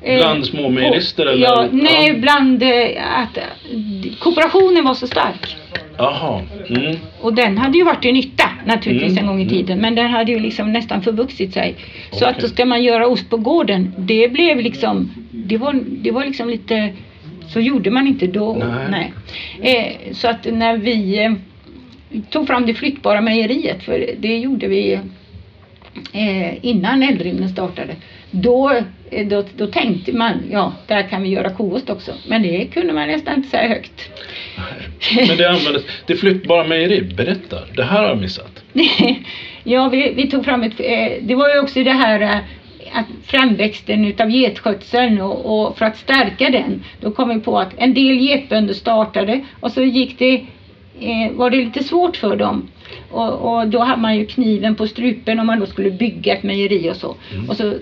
Eh, 0.03 0.17
bland 0.17 0.47
små 0.47 0.69
mejerister 0.69 1.27
eller? 1.27 1.43
Ja, 1.43 1.69
nej, 1.73 2.15
bland 2.15 2.63
eh, 2.63 3.21
att 3.21 3.37
eh, 3.37 3.45
kooperationen 4.19 4.85
var 4.85 4.95
så 4.95 5.07
stark. 5.07 5.57
Jaha. 5.97 6.43
Mm. 6.69 6.97
Och 7.21 7.35
den 7.35 7.59
hade 7.59 7.79
ju 7.79 7.85
varit 7.85 8.03
till 8.03 8.13
nytta 8.13 8.51
naturligtvis 8.67 9.13
Mm, 9.13 9.25
en 9.25 9.27
gång 9.27 9.39
i 9.39 9.43
mm. 9.43 9.55
tiden. 9.55 9.79
Men 9.79 9.95
den 9.95 10.11
hade 10.11 10.33
ju 10.33 10.39
liksom 10.39 10.73
nästan 10.73 11.03
förvuxit 11.03 11.53
sig. 11.53 11.77
Så 12.11 12.17
Okej. 12.17 12.29
att 12.29 12.41
då 12.41 12.49
ska 12.49 12.65
man 12.65 12.83
göra 12.83 13.07
ost 13.07 13.31
på 13.31 13.37
gården. 13.37 13.95
Det 13.99 14.33
blev 14.33 14.61
liksom, 14.61 15.11
det 15.31 15.57
var, 15.59 15.81
det 15.87 16.11
var 16.11 16.25
liksom 16.25 16.49
lite, 16.49 16.93
så 17.49 17.61
gjorde 17.61 17.91
man 17.91 18.07
inte 18.07 18.27
då. 18.27 18.65
Nej. 18.91 19.13
Eh, 19.63 20.13
så 20.13 20.29
att 20.29 20.47
när 20.53 20.77
vi 20.77 21.25
eh, 21.25 21.33
tog 22.31 22.47
fram 22.47 22.67
det 22.67 22.75
flyttbara 22.75 23.21
mejeriet, 23.21 23.83
för 23.83 24.11
det 24.19 24.39
gjorde 24.39 24.69
vi 24.69 24.93
eh, 26.13 26.65
innan 26.65 27.03
Eldrimner 27.03 27.49
startade. 27.49 27.97
Då, 28.31 28.73
eh, 29.11 29.27
då, 29.27 29.45
då 29.57 29.67
tänkte 29.67 30.13
man, 30.13 30.43
ja, 30.51 30.73
där 30.87 31.09
kan 31.09 31.23
vi 31.23 31.29
göra 31.29 31.51
koost 31.51 31.91
också. 31.91 32.13
Men 32.29 32.43
det 32.43 32.65
kunde 32.65 32.93
man 32.93 33.09
nästan 33.09 33.35
inte 33.35 33.49
säga 33.49 33.69
högt. 33.69 34.11
Men 35.29 35.37
det 35.37 35.51
användes, 35.51 35.83
det 36.07 36.17
flyttbara 36.17 36.67
mejeri, 36.67 37.03
berätta. 37.03 37.57
Det 37.77 37.85
här 37.85 38.03
har 38.03 38.09
jag 38.09 38.21
missat. 38.21 38.65
ja, 39.65 39.89
vi, 39.89 40.13
vi 40.17 40.31
tog 40.31 40.45
fram 40.45 40.63
ett, 40.63 40.81
eh, 40.81 41.13
det 41.23 41.35
var 41.35 41.55
ju 41.55 41.61
också 41.61 41.83
det 41.83 41.93
här 41.93 42.21
eh, 42.21 42.37
att 42.93 43.07
framväxten 43.25 44.05
utav 44.05 44.31
getskötseln 44.31 45.21
och, 45.21 45.63
och 45.63 45.79
för 45.79 45.85
att 45.85 45.97
stärka 45.97 46.51
den, 46.51 46.85
då 47.01 47.11
kom 47.11 47.29
vi 47.29 47.41
på 47.41 47.59
att 47.59 47.75
en 47.77 47.95
del 47.95 48.21
getbönder 48.21 48.75
startade 48.75 49.41
och 49.61 49.73
så 49.73 49.83
gick 49.83 50.19
det, 50.19 50.47
eh, 51.01 51.33
var 51.33 51.51
det 51.51 51.57
lite 51.57 51.85
svårt 51.85 52.17
för 52.17 52.37
dem. 52.37 52.69
Och, 53.11 53.33
och 53.33 53.69
då 53.69 53.79
hade 53.79 54.03
man 54.03 54.17
ju 54.17 54.27
kniven 54.27 54.75
på 54.75 54.87
strupen 54.87 55.41
om 55.41 55.47
man 55.47 55.61
då 55.61 55.67
skulle 55.67 55.91
bygga 55.91 56.37
ett 56.37 56.43
mejeri 56.43 56.91
och 56.91 56.97
så. 56.97 57.17
Mm. 57.35 57.51
Och 57.51 57.57
så 57.57 57.75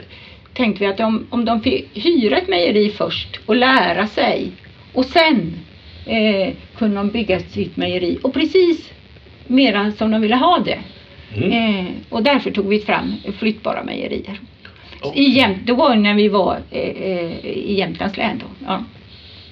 tänkte 0.52 0.84
vi 0.84 0.90
att 0.90 1.00
om, 1.00 1.26
om 1.30 1.44
de 1.44 1.60
fick 1.60 1.88
hyra 1.94 2.38
ett 2.38 2.48
mejeri 2.48 2.90
först 2.90 3.40
och 3.46 3.56
lära 3.56 4.06
sig 4.06 4.52
och 4.92 5.04
sen 5.04 5.54
eh, 6.06 6.54
kunde 6.76 6.96
de 6.96 7.08
bygga 7.08 7.40
sitt 7.40 7.76
mejeri 7.76 8.18
och 8.22 8.34
precis 8.34 8.92
mera 9.46 9.92
som 9.92 10.10
de 10.10 10.20
ville 10.20 10.36
ha 10.36 10.58
det. 10.58 10.78
Mm. 11.36 11.52
Eh, 11.52 11.86
och 12.08 12.22
därför 12.22 12.50
tog 12.50 12.68
vi 12.68 12.80
fram 12.80 13.14
flyttbara 13.38 13.84
mejerier. 13.84 14.40
Okej. 15.00 15.22
I 15.22 15.30
Jämt, 15.30 15.58
det 15.64 15.72
var 15.72 15.96
när 15.96 16.14
vi 16.14 16.28
var 16.28 16.58
eh, 16.70 16.80
eh, 16.80 17.46
i 17.46 17.74
Jämtlands 17.78 18.16
län 18.16 18.38
då. 18.38 18.66
Ja. 18.66 18.84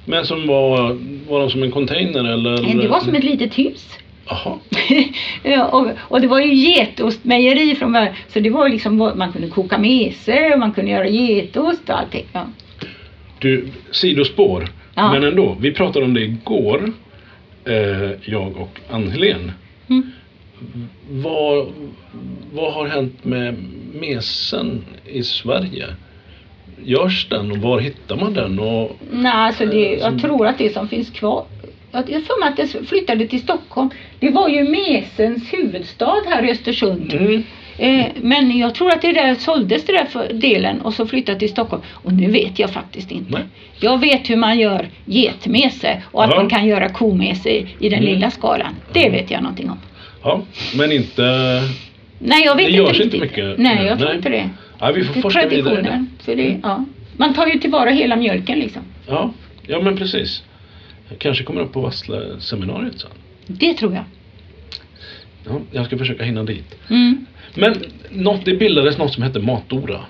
Men 0.07 0.27
som 0.27 0.47
var, 0.47 0.99
var 1.29 1.41
de 1.41 1.51
som 1.51 1.63
en 1.63 1.71
container 1.71 2.25
eller? 2.25 2.83
Det 2.83 2.89
var 2.89 3.01
som 3.01 3.15
ett 3.15 3.25
litet 3.25 3.59
hus. 3.59 3.99
Jaha. 4.29 4.59
ja, 5.43 5.67
och, 5.67 5.87
och 5.99 6.21
det 6.21 6.27
var 6.27 6.41
ju 6.41 6.55
getostmejeri 6.55 7.75
från 7.75 7.93
början. 7.93 8.15
Så 8.29 8.41
det 8.41 8.51
var 8.51 8.69
liksom, 8.69 8.97
man 8.97 9.33
kunde 9.33 9.49
koka 9.49 9.79
mese 9.79 10.53
och 10.53 10.59
man 10.59 10.73
kunde 10.73 10.91
göra 10.91 11.09
getost 11.09 11.89
och 11.89 11.99
allting. 11.99 12.25
Ja. 12.33 12.47
Du, 13.39 13.69
sidospår. 13.91 14.69
Ja. 14.95 15.13
Men 15.13 15.25
ändå, 15.25 15.57
vi 15.61 15.73
pratade 15.73 16.05
om 16.05 16.15
det 16.15 16.21
igår. 16.21 16.93
Eh, 17.65 18.11
jag 18.25 18.57
och 18.57 18.81
Ann-Helén. 18.91 19.53
Mm. 19.89 20.13
Vad, 21.11 21.67
vad 22.53 22.73
har 22.73 22.87
hänt 22.87 23.25
med 23.25 23.55
mesen 23.93 24.85
i 25.07 25.23
Sverige? 25.23 25.87
Görs 26.85 27.29
den 27.29 27.51
och 27.51 27.59
var 27.59 27.81
hittar 27.81 28.17
man 28.17 28.35
den? 28.35 28.59
Och, 28.59 28.97
Nej, 29.13 29.33
alltså 29.33 29.67
det, 29.67 30.01
Som- 30.01 30.13
jag 30.13 30.23
tror 30.23 30.47
att 30.47 30.59
det 30.59 30.73
som 30.73 30.89
finns 30.89 31.11
kvar. 31.11 31.45
Jag 31.93 32.05
för 32.07 32.41
mig 32.41 32.49
att 32.49 32.57
det 32.57 32.87
flyttade 32.89 33.27
till 33.27 33.41
Stockholm. 33.41 33.91
Det 34.21 34.31
var 34.31 34.49
ju 34.49 34.65
mesens 34.69 35.53
huvudstad 35.53 36.15
här 36.27 36.45
i 36.45 36.51
Östersund. 36.51 37.15
mm. 37.15 37.43
Eh, 37.79 38.07
men 38.21 38.59
jag 38.59 38.75
tror 38.75 38.93
att 38.93 39.03
det 39.03 39.13
där 39.13 39.35
såldes 39.35 39.85
det 39.87 39.93
där 39.93 40.05
för 40.05 40.33
delen 40.33 40.81
och 40.81 40.95
så 40.95 41.07
flyttade 41.07 41.39
till 41.39 41.49
Stockholm. 41.49 41.83
Och 41.93 42.13
nu 42.13 42.31
vet 42.31 42.59
jag 42.59 42.71
faktiskt 42.71 43.11
inte. 43.11 43.33
Nej. 43.33 43.43
Jag 43.81 44.01
vet 44.01 44.31
hur 44.31 44.37
man 44.37 44.59
gör 44.59 44.89
getmese 45.05 46.03
och 46.13 46.25
att 46.25 46.31
Ja. 46.31 46.37
man 46.37 46.49
kan 46.51 46.67
göra 46.67 46.89
komese 46.89 47.49
i, 47.51 47.67
i 47.79 47.89
den 47.89 47.99
Mm. 47.99 48.15
lilla 48.15 48.31
skalan. 48.31 48.75
Det 48.93 49.11
vet 49.11 49.31
jag 49.31 49.43
någonting 49.43 49.71
om. 49.71 49.79
Ja, 50.23 50.41
men 50.75 50.93
inte... 50.93 51.23
Nej, 52.19 52.45
jag 52.45 52.57
vet 52.57 52.67
Det 52.67 52.71
inte 52.73 52.83
görs 52.83 52.89
riktigt. 52.99 53.05
inte 53.15 53.19
mycket 53.27 53.59
Nej, 53.59 53.87
jag 53.87 53.99
tror 53.99 54.09
Nej. 54.09 54.17
inte 54.17 54.29
det. 54.29 54.51
Ja, 54.79 54.93
vi 54.93 55.05
får 55.05 55.15
Det 55.15 55.19
är 55.21 55.23
forska 55.23 55.49
vidare. 55.49 55.75
traditionen. 55.75 56.09
det. 56.19 56.25
För 56.25 56.37
det, 56.37 56.49
Mm. 56.49 56.61
ja. 56.63 56.85
Man 57.17 57.35
tar 57.35 57.47
ju 57.47 57.59
tillvara 57.59 57.91
hela 57.91 58.17
mjölken 58.17 58.59
liksom. 58.59 58.83
Ja, 59.09 59.33
ja, 59.67 59.81
men 59.81 59.97
precis. 59.97 60.43
Jag 61.09 61.19
kanske 61.19 61.45
kommer 61.45 61.61
upp 61.61 61.73
på 61.73 61.81
Vassla-seminariet 61.81 63.01
sen. 63.01 63.11
Det 63.47 63.75
tror 63.75 63.95
jag. 63.95 64.05
Ja, 65.45 65.61
jag 65.73 65.87
ska 65.87 65.99
försöka 65.99 66.25
hinna 66.25 66.43
dit. 66.43 66.75
Mm. 66.91 67.27
Men 67.55 67.75
något, 68.11 68.45
det 68.45 68.55
bildades 68.57 68.99
något 68.99 69.13
som 69.15 69.23
hette 69.23 69.39
Matora. 69.41 70.01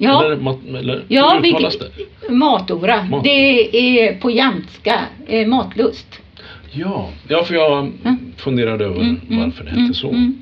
Ja, 0.00 0.24
Eller, 0.24 0.36
mat, 0.36 0.58
eller 0.78 1.04
Ja, 1.08 1.40
vilket- 1.42 1.80
det? 2.28 2.32
matora. 2.32 3.02
Mat- 3.02 3.24
Det 3.24 3.30
är 4.08 4.14
på 4.20 4.30
jamtska 4.30 5.00
eh, 5.26 5.46
matlust. 5.48 6.20
Ja, 6.72 7.08
ja, 7.28 7.44
för 7.44 7.54
jag 7.54 7.78
Mm. 7.78 8.16
funderade 8.36 8.84
över 8.84 9.00
Mm, 9.00 9.20
mm, 9.30 9.40
varför 9.44 9.64
det 9.64 9.70
hette 9.70 9.80
mm, 9.80 9.94
så. 9.94 10.32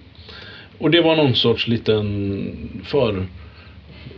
Och 0.79 0.91
det 0.91 1.01
var 1.01 1.17
någon 1.17 1.35
sorts 1.35 1.69
liten 1.69 2.81
för, 2.85 3.27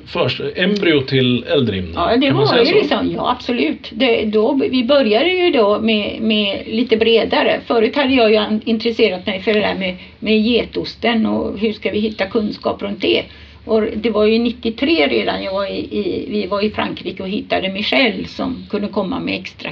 för 0.08 0.52
embryo 0.56 1.00
till 1.00 1.44
Eldrimner. 1.44 1.92
Ja, 1.94 2.16
det 2.16 2.30
var 2.30 2.58
ju 2.58 2.74
liksom, 2.74 3.12
ja 3.12 3.30
absolut. 3.30 3.90
Det, 3.90 4.24
då, 4.24 4.60
vi 4.70 4.84
började 4.84 5.30
ju 5.30 5.50
då 5.50 5.80
med, 5.80 6.20
med 6.20 6.62
lite 6.66 6.96
bredare. 6.96 7.60
Förut 7.66 7.96
hade 7.96 8.14
jag 8.14 8.32
ju 8.32 8.60
intresserat 8.64 9.26
mig 9.26 9.40
för 9.40 9.54
det 9.54 9.60
där 9.60 9.74
med, 9.74 9.96
med 10.18 10.40
getosten 10.40 11.26
och 11.26 11.58
hur 11.58 11.72
ska 11.72 11.90
vi 11.90 12.00
hitta 12.00 12.26
kunskap 12.26 12.82
runt 12.82 13.00
det. 13.00 13.22
Och 13.64 13.82
det 13.82 14.10
var 14.10 14.24
ju 14.24 14.38
93 14.38 15.06
redan 15.06 15.42
jag 15.42 15.52
var 15.52 15.66
i, 15.66 15.78
i, 15.78 16.26
vi 16.30 16.46
var 16.46 16.64
i 16.64 16.70
Frankrike 16.70 17.22
och 17.22 17.28
hittade 17.28 17.68
Michel 17.68 18.26
som 18.26 18.66
kunde 18.70 18.88
komma 18.88 19.20
med 19.20 19.40
extra. 19.40 19.70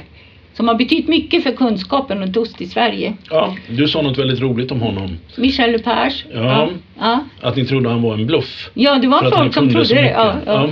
Som 0.57 0.67
har 0.67 0.75
betytt 0.75 1.07
mycket 1.07 1.43
för 1.43 1.51
kunskapen 1.51 2.19
runt 2.19 2.37
ost 2.37 2.61
i 2.61 2.67
Sverige. 2.67 3.13
Ja, 3.29 3.55
du 3.69 3.87
sa 3.87 4.01
något 4.01 4.17
väldigt 4.17 4.39
roligt 4.39 4.71
om 4.71 4.81
honom. 4.81 5.17
Michel 5.35 5.71
Lepage. 5.71 6.25
Ja. 6.33 6.39
ja. 6.39 6.69
ja. 6.99 7.19
Att 7.41 7.55
ni 7.55 7.65
trodde 7.65 7.89
han 7.89 8.01
var 8.01 8.13
en 8.13 8.25
bluff. 8.27 8.69
Ja, 8.73 8.95
det 8.95 9.07
var 9.07 9.31
folk 9.37 9.53
som 9.53 9.69
trodde 9.69 9.93
det. 9.93 10.09
Ja, 10.09 10.35
ja. 10.45 10.69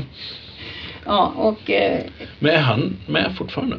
Ja. 1.06 1.34
och 1.36 1.72
eh, 1.72 2.00
Men 2.40 2.52
är 2.52 2.60
han 2.60 2.96
med 3.06 3.32
fortfarande? 3.38 3.76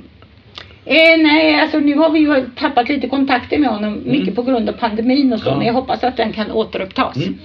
Eh, 0.84 1.18
nej, 1.18 1.60
alltså 1.60 1.78
nu 1.78 1.94
har 1.94 2.10
vi 2.10 2.18
ju 2.20 2.46
tappat 2.58 2.88
lite 2.88 3.08
kontakter 3.08 3.58
med 3.58 3.70
honom, 3.70 4.00
mycket 4.04 4.34
på 4.34 4.42
grund 4.42 4.68
av 4.68 4.72
pandemin 4.72 5.32
och 5.32 5.40
så, 5.40 5.46
Mm. 5.46 5.58
Men 5.58 5.66
jag 5.66 5.74
hoppas 5.74 6.04
att 6.04 6.16
den 6.16 6.32
kan 6.32 6.50
återupptas. 6.50 7.16
Mm. 7.16 7.38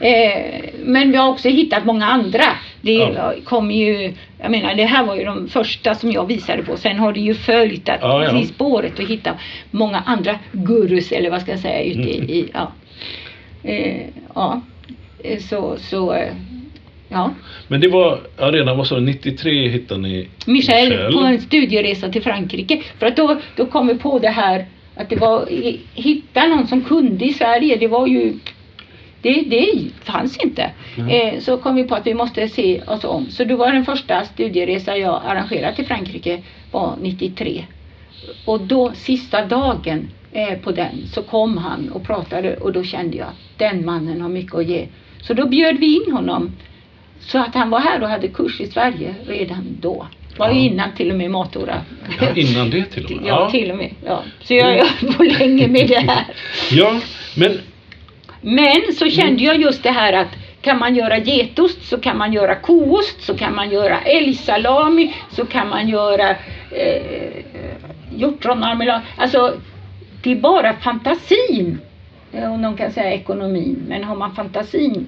Eh, 0.00 0.60
men 0.84 1.10
vi 1.10 1.16
har 1.16 1.28
också 1.28 1.48
hittat 1.48 1.84
många 1.84 2.06
andra. 2.06 2.44
Det 2.80 2.92
Ja. 2.92 3.32
kom 3.44 3.70
ju, 3.70 4.12
jag 4.38 4.50
menar 4.50 4.74
det 4.74 4.84
här 4.84 5.04
var 5.04 5.16
ju 5.16 5.24
de 5.24 5.48
första 5.48 5.94
som 5.94 6.12
jag 6.12 6.26
visade 6.26 6.62
på. 6.62 6.76
Sen 6.76 6.98
har 6.98 7.12
det 7.12 7.20
ju 7.20 7.34
följt 7.34 7.88
att 7.88 7.98
Ja, 8.02 8.24
ja. 8.24 8.38
i 8.40 8.46
spåret 8.46 8.98
och 8.98 9.04
hitta 9.04 9.30
många 9.70 9.98
andra 10.06 10.38
gurus 10.52 11.12
eller 11.12 11.30
vad 11.30 11.40
ska 11.42 11.50
jag 11.50 11.60
säga 11.60 11.82
ute 11.82 12.00
Mm. 12.00 12.30
i, 12.30 12.34
i 12.38 12.50
ja. 12.54 12.72
Eh, 13.62 14.00
ja. 14.34 14.60
Eh, 15.24 15.38
Så, 15.38 15.76
så 15.78 16.12
eh, 16.12 16.32
ja. 17.08 17.30
Men 17.68 17.80
det 17.80 17.88
var, 17.88 18.18
ja, 18.38 18.52
redan 18.52 18.76
vad 18.76 18.86
sa 18.86 18.94
du, 18.94 19.00
93 19.00 19.68
hittade 19.68 20.00
ni 20.00 20.28
Michel 20.46 21.12
på 21.12 21.18
en 21.20 21.40
studieresa 21.40 22.08
till 22.08 22.22
Frankrike. 22.22 22.82
För 22.98 23.06
att 23.06 23.16
då, 23.16 23.40
då 23.56 23.66
kom 23.66 23.86
vi 23.86 23.94
på 23.94 24.18
det 24.18 24.28
här 24.28 24.64
att 24.96 25.08
det 25.10 25.16
var, 25.16 25.48
hitta 25.94 26.46
någon 26.46 26.66
som 26.66 26.80
kunde 26.84 27.24
i 27.24 27.32
Sverige, 27.32 27.76
det 27.76 27.88
var 27.88 28.06
ju 28.06 28.32
det, 29.24 29.42
det 29.48 29.90
fanns 30.04 30.36
inte. 30.36 30.70
Nej. 30.96 31.20
Eh, 31.34 31.40
så 31.40 31.56
kom 31.56 31.74
vi 31.74 31.84
på 31.84 31.94
att 31.94 32.06
vi 32.06 32.14
måste 32.14 32.48
se 32.48 32.80
oss 32.86 33.04
om. 33.04 33.26
Så 33.30 33.44
då 33.44 33.56
var 33.56 33.72
den 33.72 33.84
första 33.84 34.24
studieresa 34.24 34.96
jag 34.96 35.22
arrangerade 35.26 35.76
till 35.76 35.86
Frankrike 35.86 36.42
var 36.70 36.94
93. 37.02 37.64
Och 38.44 38.60
då 38.60 38.92
sista 38.94 39.44
dagen 39.44 40.08
eh, 40.32 40.58
på 40.58 40.72
den 40.72 41.06
så 41.12 41.22
kom 41.22 41.58
han 41.58 41.88
och 41.92 42.02
pratade 42.06 42.56
och 42.56 42.72
då 42.72 42.84
kände 42.84 43.16
jag 43.16 43.26
att 43.26 43.58
den 43.58 43.84
mannen 43.84 44.20
har 44.20 44.28
mycket 44.28 44.54
att 44.54 44.66
ge. 44.66 44.86
Så 45.22 45.34
då 45.34 45.46
bjöd 45.48 45.76
vi 45.78 45.96
in 46.04 46.12
honom 46.12 46.52
så 47.20 47.38
att 47.38 47.54
han 47.54 47.70
var 47.70 47.80
här 47.80 48.02
och 48.02 48.08
hade 48.08 48.28
kurs 48.28 48.60
i 48.60 48.66
Sverige 48.66 49.14
redan 49.26 49.76
då. 49.80 50.06
Var 50.36 50.50
ju 50.50 50.58
Ja. 50.60 50.60
innan 50.72 50.88
till 50.96 51.10
och 51.10 51.16
med 51.16 51.30
Matora. 51.30 51.80
Ja, 52.20 52.26
innan 52.34 52.70
det 52.70 52.84
till 52.84 53.04
och 53.04 53.10
med. 53.10 53.28
Ja, 53.28 53.50
till 53.50 53.70
och 53.70 53.76
med. 53.76 53.90
Ja. 54.06 54.22
Så 54.42 54.54
jag 54.54 54.64
har 54.66 55.12
på 55.12 55.22
länge 55.22 55.68
med 55.68 55.88
det 55.88 55.98
här. 55.98 56.24
Ja, 56.70 57.00
men 57.36 57.58
Men 58.44 58.92
så 58.98 59.10
kände 59.10 59.44
jag 59.44 59.60
just 59.60 59.82
det 59.82 59.90
här 59.90 60.12
att 60.12 60.28
kan 60.62 60.78
man 60.78 60.94
göra 60.94 61.18
getost 61.18 61.88
så 61.88 61.98
kan 61.98 62.18
man 62.18 62.32
göra 62.32 62.54
koost, 62.54 63.22
så 63.22 63.36
kan 63.36 63.54
man 63.54 63.70
göra 63.70 64.00
älgsalami, 64.00 65.14
så 65.30 65.46
kan 65.46 65.68
man 65.68 65.88
göra 65.88 66.30
eh, 66.70 67.32
hjortronmarmelad. 68.16 69.00
Alltså 69.16 69.54
det 70.22 70.30
är 70.32 70.36
bara 70.36 70.72
fantasin. 70.74 71.78
eh, 72.32 72.52
Om 72.52 72.62
någon 72.62 72.76
kan 72.76 72.92
säga 72.92 73.12
ekonomin. 73.12 73.84
Men 73.88 74.04
har 74.04 74.16
man 74.16 74.34
fantasin 74.34 75.06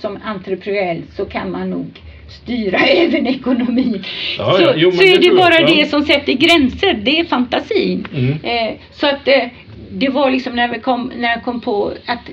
som 0.00 0.18
entreprenör 0.24 1.02
så 1.16 1.24
kan 1.24 1.50
man 1.50 1.70
nog 1.70 2.02
styra 2.28 2.78
även 2.86 3.26
ekonomin. 3.26 4.04
Ja, 4.38 4.52
så 4.52 4.62
ja, 4.62 4.72
jo, 4.76 4.92
så 4.92 5.02
är 5.02 5.12
det 5.12 5.18
det 5.18 5.26
jag, 5.26 5.36
bara 5.36 5.60
ja. 5.60 5.66
det 5.66 5.86
som 5.90 6.02
sätter 6.02 6.32
gränser. 6.32 6.94
Det 7.02 7.20
är 7.20 7.24
fantasin. 7.24 8.06
Mm. 8.14 8.32
Eh, 8.42 8.74
så 8.92 9.06
att 9.06 9.28
eh, 9.28 9.42
det 9.90 10.08
var 10.08 10.30
liksom 10.30 10.56
när, 10.56 10.68
vi 10.68 10.78
kom, 10.80 11.12
när 11.16 11.28
jag 11.28 11.44
kom 11.44 11.60
på 11.60 11.92
att, 12.06 12.30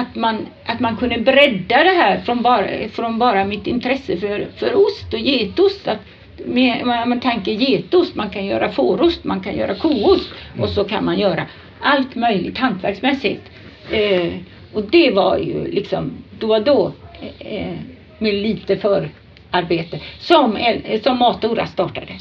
att, 0.00 0.16
man, 0.16 0.46
att 0.66 0.80
man 0.80 0.96
kunde 0.96 1.18
bredda 1.18 1.84
det 1.84 1.90
här 1.90 2.20
från 2.20 2.42
bara, 2.42 2.66
från 2.92 3.18
bara 3.18 3.44
mitt 3.44 3.66
intresse 3.66 4.16
för, 4.16 4.46
för 4.56 4.74
ost 4.74 5.14
och 5.14 5.20
getost. 5.20 5.88
Att 5.88 5.98
med, 6.46 6.86
man, 6.86 7.08
man 7.08 7.20
tänker 7.20 7.52
getost, 7.52 8.14
man 8.14 8.30
kan 8.30 8.46
göra 8.46 8.72
fårost, 8.72 9.24
man 9.24 9.40
kan 9.40 9.56
göra 9.56 9.74
koost 9.74 10.30
och 10.60 10.68
så 10.68 10.84
kan 10.84 11.04
man 11.04 11.18
göra 11.18 11.46
allt 11.80 12.14
möjligt 12.14 12.58
hantverksmässigt. 12.58 13.42
Eh, 13.90 14.32
och 14.72 14.82
det 14.82 15.10
var 15.10 15.38
ju 15.38 15.70
liksom 15.70 16.12
då 16.38 16.54
och 16.54 16.64
då 16.64 16.92
eh, 17.38 17.74
med 18.18 18.34
lite 18.34 18.76
förarbete 18.76 20.00
som, 20.18 20.58
som 21.02 21.18
Matora 21.18 21.66
startade. 21.66 22.12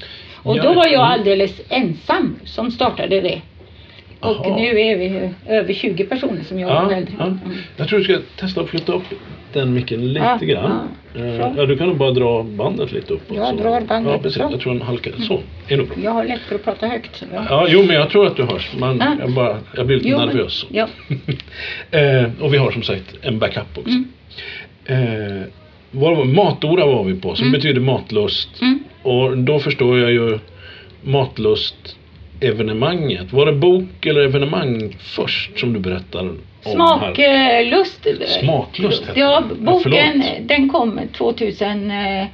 Och 0.44 0.62
då 0.62 0.74
var 0.74 0.88
jag 0.88 1.02
alldeles 1.02 1.62
ensam 1.70 2.40
som 2.44 2.72
startade 2.72 3.22
det. 3.22 3.42
Och 4.20 4.36
Jaha. 4.46 4.56
nu 4.56 4.80
är 4.80 4.98
vi 4.98 5.30
över 5.48 5.74
20 5.74 6.04
personer 6.04 6.44
som 6.44 6.60
jobbar 6.60 6.76
Ja, 6.76 6.88
med 6.88 6.98
äldre. 6.98 7.14
ja. 7.20 7.26
Mm. 7.26 7.40
Jag 7.78 7.88
tror 7.88 8.00
du 8.00 8.06
ska 8.06 8.18
testa 8.40 8.62
att 8.62 8.70
flytta 8.70 8.94
upp 8.94 9.04
den 9.54 9.74
micken 9.74 10.14
lite 10.14 10.26
Ja, 10.40 10.46
grann. 10.46 10.80
ja. 11.14 11.20
Eh. 11.22 11.52
Ja, 11.58 11.66
du 11.66 11.78
kan 11.78 11.88
nog 11.88 11.98
bara 11.98 12.12
dra 12.12 12.44
bandet 12.44 12.92
lite 12.92 13.14
uppåt. 13.14 13.38
Jag 13.38 13.48
så. 13.48 13.56
drar 13.64 13.82
bandet, 13.82 14.12
Ja, 14.14 14.18
precis. 14.20 14.38
så. 14.42 14.48
Jag 14.52 14.60
tror 14.60 14.74
den 14.74 14.82
halkar. 14.82 15.12
Så, 15.28 15.40
är 15.68 15.78
nog 15.78 15.88
bra. 15.88 15.96
Jag 16.04 16.12
har 16.12 16.24
lätt 16.26 16.42
för 16.42 16.56
att 16.56 16.64
prata 16.64 16.88
högt. 16.88 17.24
Jag... 17.34 17.46
Ja, 17.50 17.66
jo, 17.70 17.84
men 17.84 17.96
jag 17.96 18.10
tror 18.10 18.28
att 18.28 18.36
du 18.36 18.44
hörs. 18.44 18.72
Man, 18.80 18.98
Ja. 18.98 19.16
jag, 19.20 19.32
bara, 19.32 19.58
jag 19.76 19.86
blir 19.88 19.98
lite 19.98 20.10
Jo, 20.10 20.18
men- 20.18 20.28
nervös. 20.28 20.66
Ja. 20.70 20.88
eh, 22.00 22.30
och 22.42 22.54
vi 22.54 22.58
har 22.58 22.72
som 22.72 22.84
sagt 22.84 23.16
en 23.22 23.40
backup 23.40 23.78
också. 23.78 23.90
Mm. 23.90 25.38
Eh, 25.38 25.44
var, 25.92 26.26
matora 26.26 26.86
var 26.86 27.04
vi 27.04 27.14
på, 27.20 27.36
som 27.36 27.48
Mm. 27.48 27.52
betyder 27.60 27.82
matlust. 27.82 28.62
Mm. 28.62 28.80
Och 29.04 29.38
då 29.38 29.60
förstår 29.60 30.00
jag 30.00 30.12
ju 30.12 30.40
matlust 31.04 31.96
evenemanget. 32.40 33.34
Var 33.34 33.46
det 33.46 33.52
bok 33.54 34.06
eller 34.06 34.22
evenemang 34.22 34.96
först 35.00 35.60
som 35.60 35.74
du 35.74 35.80
berättar 35.80 36.20
om 36.20 36.38
här? 36.64 36.74
Smaklust. 36.74 38.08
Smaklust 38.40 39.02
heter 39.10 39.20
Ja. 39.20 39.44
Ja, 39.50 39.56
boken 39.60 39.82
förlåt. 39.84 40.48
den 40.48 40.70
kom 40.70 41.00
2006. 41.18 42.30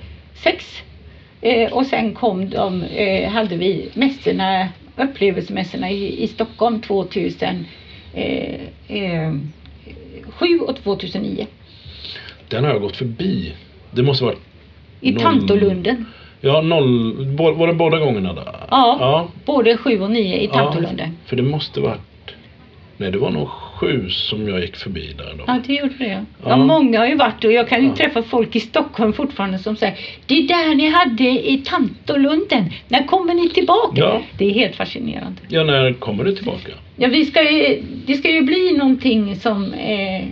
Eh, 1.42 1.72
och 1.74 1.86
sen 1.86 2.14
kom 2.14 2.50
de, 2.50 2.84
eh, 2.84 3.30
hade 3.30 3.56
vi 3.58 3.90
mässorna, 3.94 4.68
upplevelsemässorna 4.98 5.90
i, 5.92 6.24
i 6.24 6.28
Stockholm 6.28 6.82
2007 6.82 7.66
eh, 8.88 9.32
och 10.62 10.76
2009. 10.84 11.48
Den 12.50 12.64
har 12.64 12.72
jag 12.72 12.82
gått 12.82 12.96
förbi. 12.96 13.54
Det 13.92 14.04
måste 14.04 14.24
varit 14.24 14.40
I 15.02 15.12
Noll- 15.12 15.20
Tantolunden. 15.22 16.06
Ja, 16.42 16.62
noll, 16.62 17.26
bo- 17.38 17.52
var 17.52 17.68
det 17.68 17.74
båda 17.74 17.98
gångerna 18.00 18.34
där? 18.34 18.44
Ja, 18.72 18.98
ja. 19.00 19.28
både 19.46 19.78
sju 19.78 20.02
och 20.02 20.12
nio 20.12 20.38
i 20.42 20.48
Tantolunden. 20.48 21.08
Ja, 21.08 21.30
för 21.30 21.36
det 21.36 21.44
måste 21.44 21.80
varit... 21.80 22.00
Nej, 22.98 23.12
det 23.12 23.18
var 23.18 23.30
nog 23.32 23.48
sju 23.50 24.10
som 24.10 24.48
jag 24.50 24.60
gick 24.62 24.76
förbi 24.76 25.14
där 25.18 25.34
då. 25.38 25.44
Ja, 25.48 25.58
det 25.68 25.74
gjorde 25.74 25.94
det. 25.98 26.08
Ja. 26.08 26.20
Ja. 26.50 26.58
Många 26.58 27.00
har 27.00 27.08
ju 27.08 27.16
varit 27.16 27.44
och 27.44 27.52
jag 27.52 27.70
kan 27.70 27.82
ju 27.82 27.88
Ja. 27.88 27.96
träffa 27.96 28.24
folk 28.24 28.56
i 28.56 28.60
Stockholm 28.60 29.14
fortfarande 29.14 29.60
som 29.60 29.76
säger 29.76 29.96
Det 30.26 30.34
är 30.38 30.48
där 30.48 30.76
ni 30.76 30.90
hade 30.90 31.24
i 31.52 31.62
Tantolunden. 31.66 32.66
När 32.88 33.08
kommer 33.08 33.34
ni 33.34 33.50
tillbaka? 33.50 34.02
Ja. 34.02 34.22
Det 34.38 34.46
är 34.46 34.52
helt 34.54 34.76
fascinerande. 34.76 35.42
Ja, 35.48 35.64
när 35.64 35.94
kommer 35.94 36.24
du 36.24 36.36
tillbaka? 36.36 36.72
Ja, 36.96 37.08
vi 37.08 37.26
ska 37.26 37.52
ju, 37.52 37.82
det 38.06 38.14
ska 38.14 38.32
ju 38.32 38.42
bli 38.42 38.72
någonting 38.78 39.36
som 39.36 39.74
eh, 39.74 40.26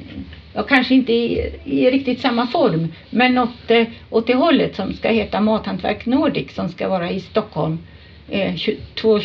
ja, 0.53 0.63
kanske 0.63 0.93
inte 0.95 1.13
i, 1.13 1.51
i 1.65 1.91
riktigt 1.91 2.21
samma 2.21 2.47
form 2.47 2.87
men 3.09 3.33
något 3.33 3.71
eh, 3.71 3.83
åt 4.09 4.27
det 4.27 4.33
hållet 4.35 4.75
som 4.75 4.93
ska 4.93 5.09
heta 5.09 5.41
Mathantverk 5.41 6.05
Nordic 6.05 6.55
som 6.55 6.69
ska 6.69 6.89
vara 6.89 7.11
i 7.11 7.19
Stockholm 7.19 7.79
eh, 8.29 8.55
22, 8.55 9.17
eh, 9.17 9.21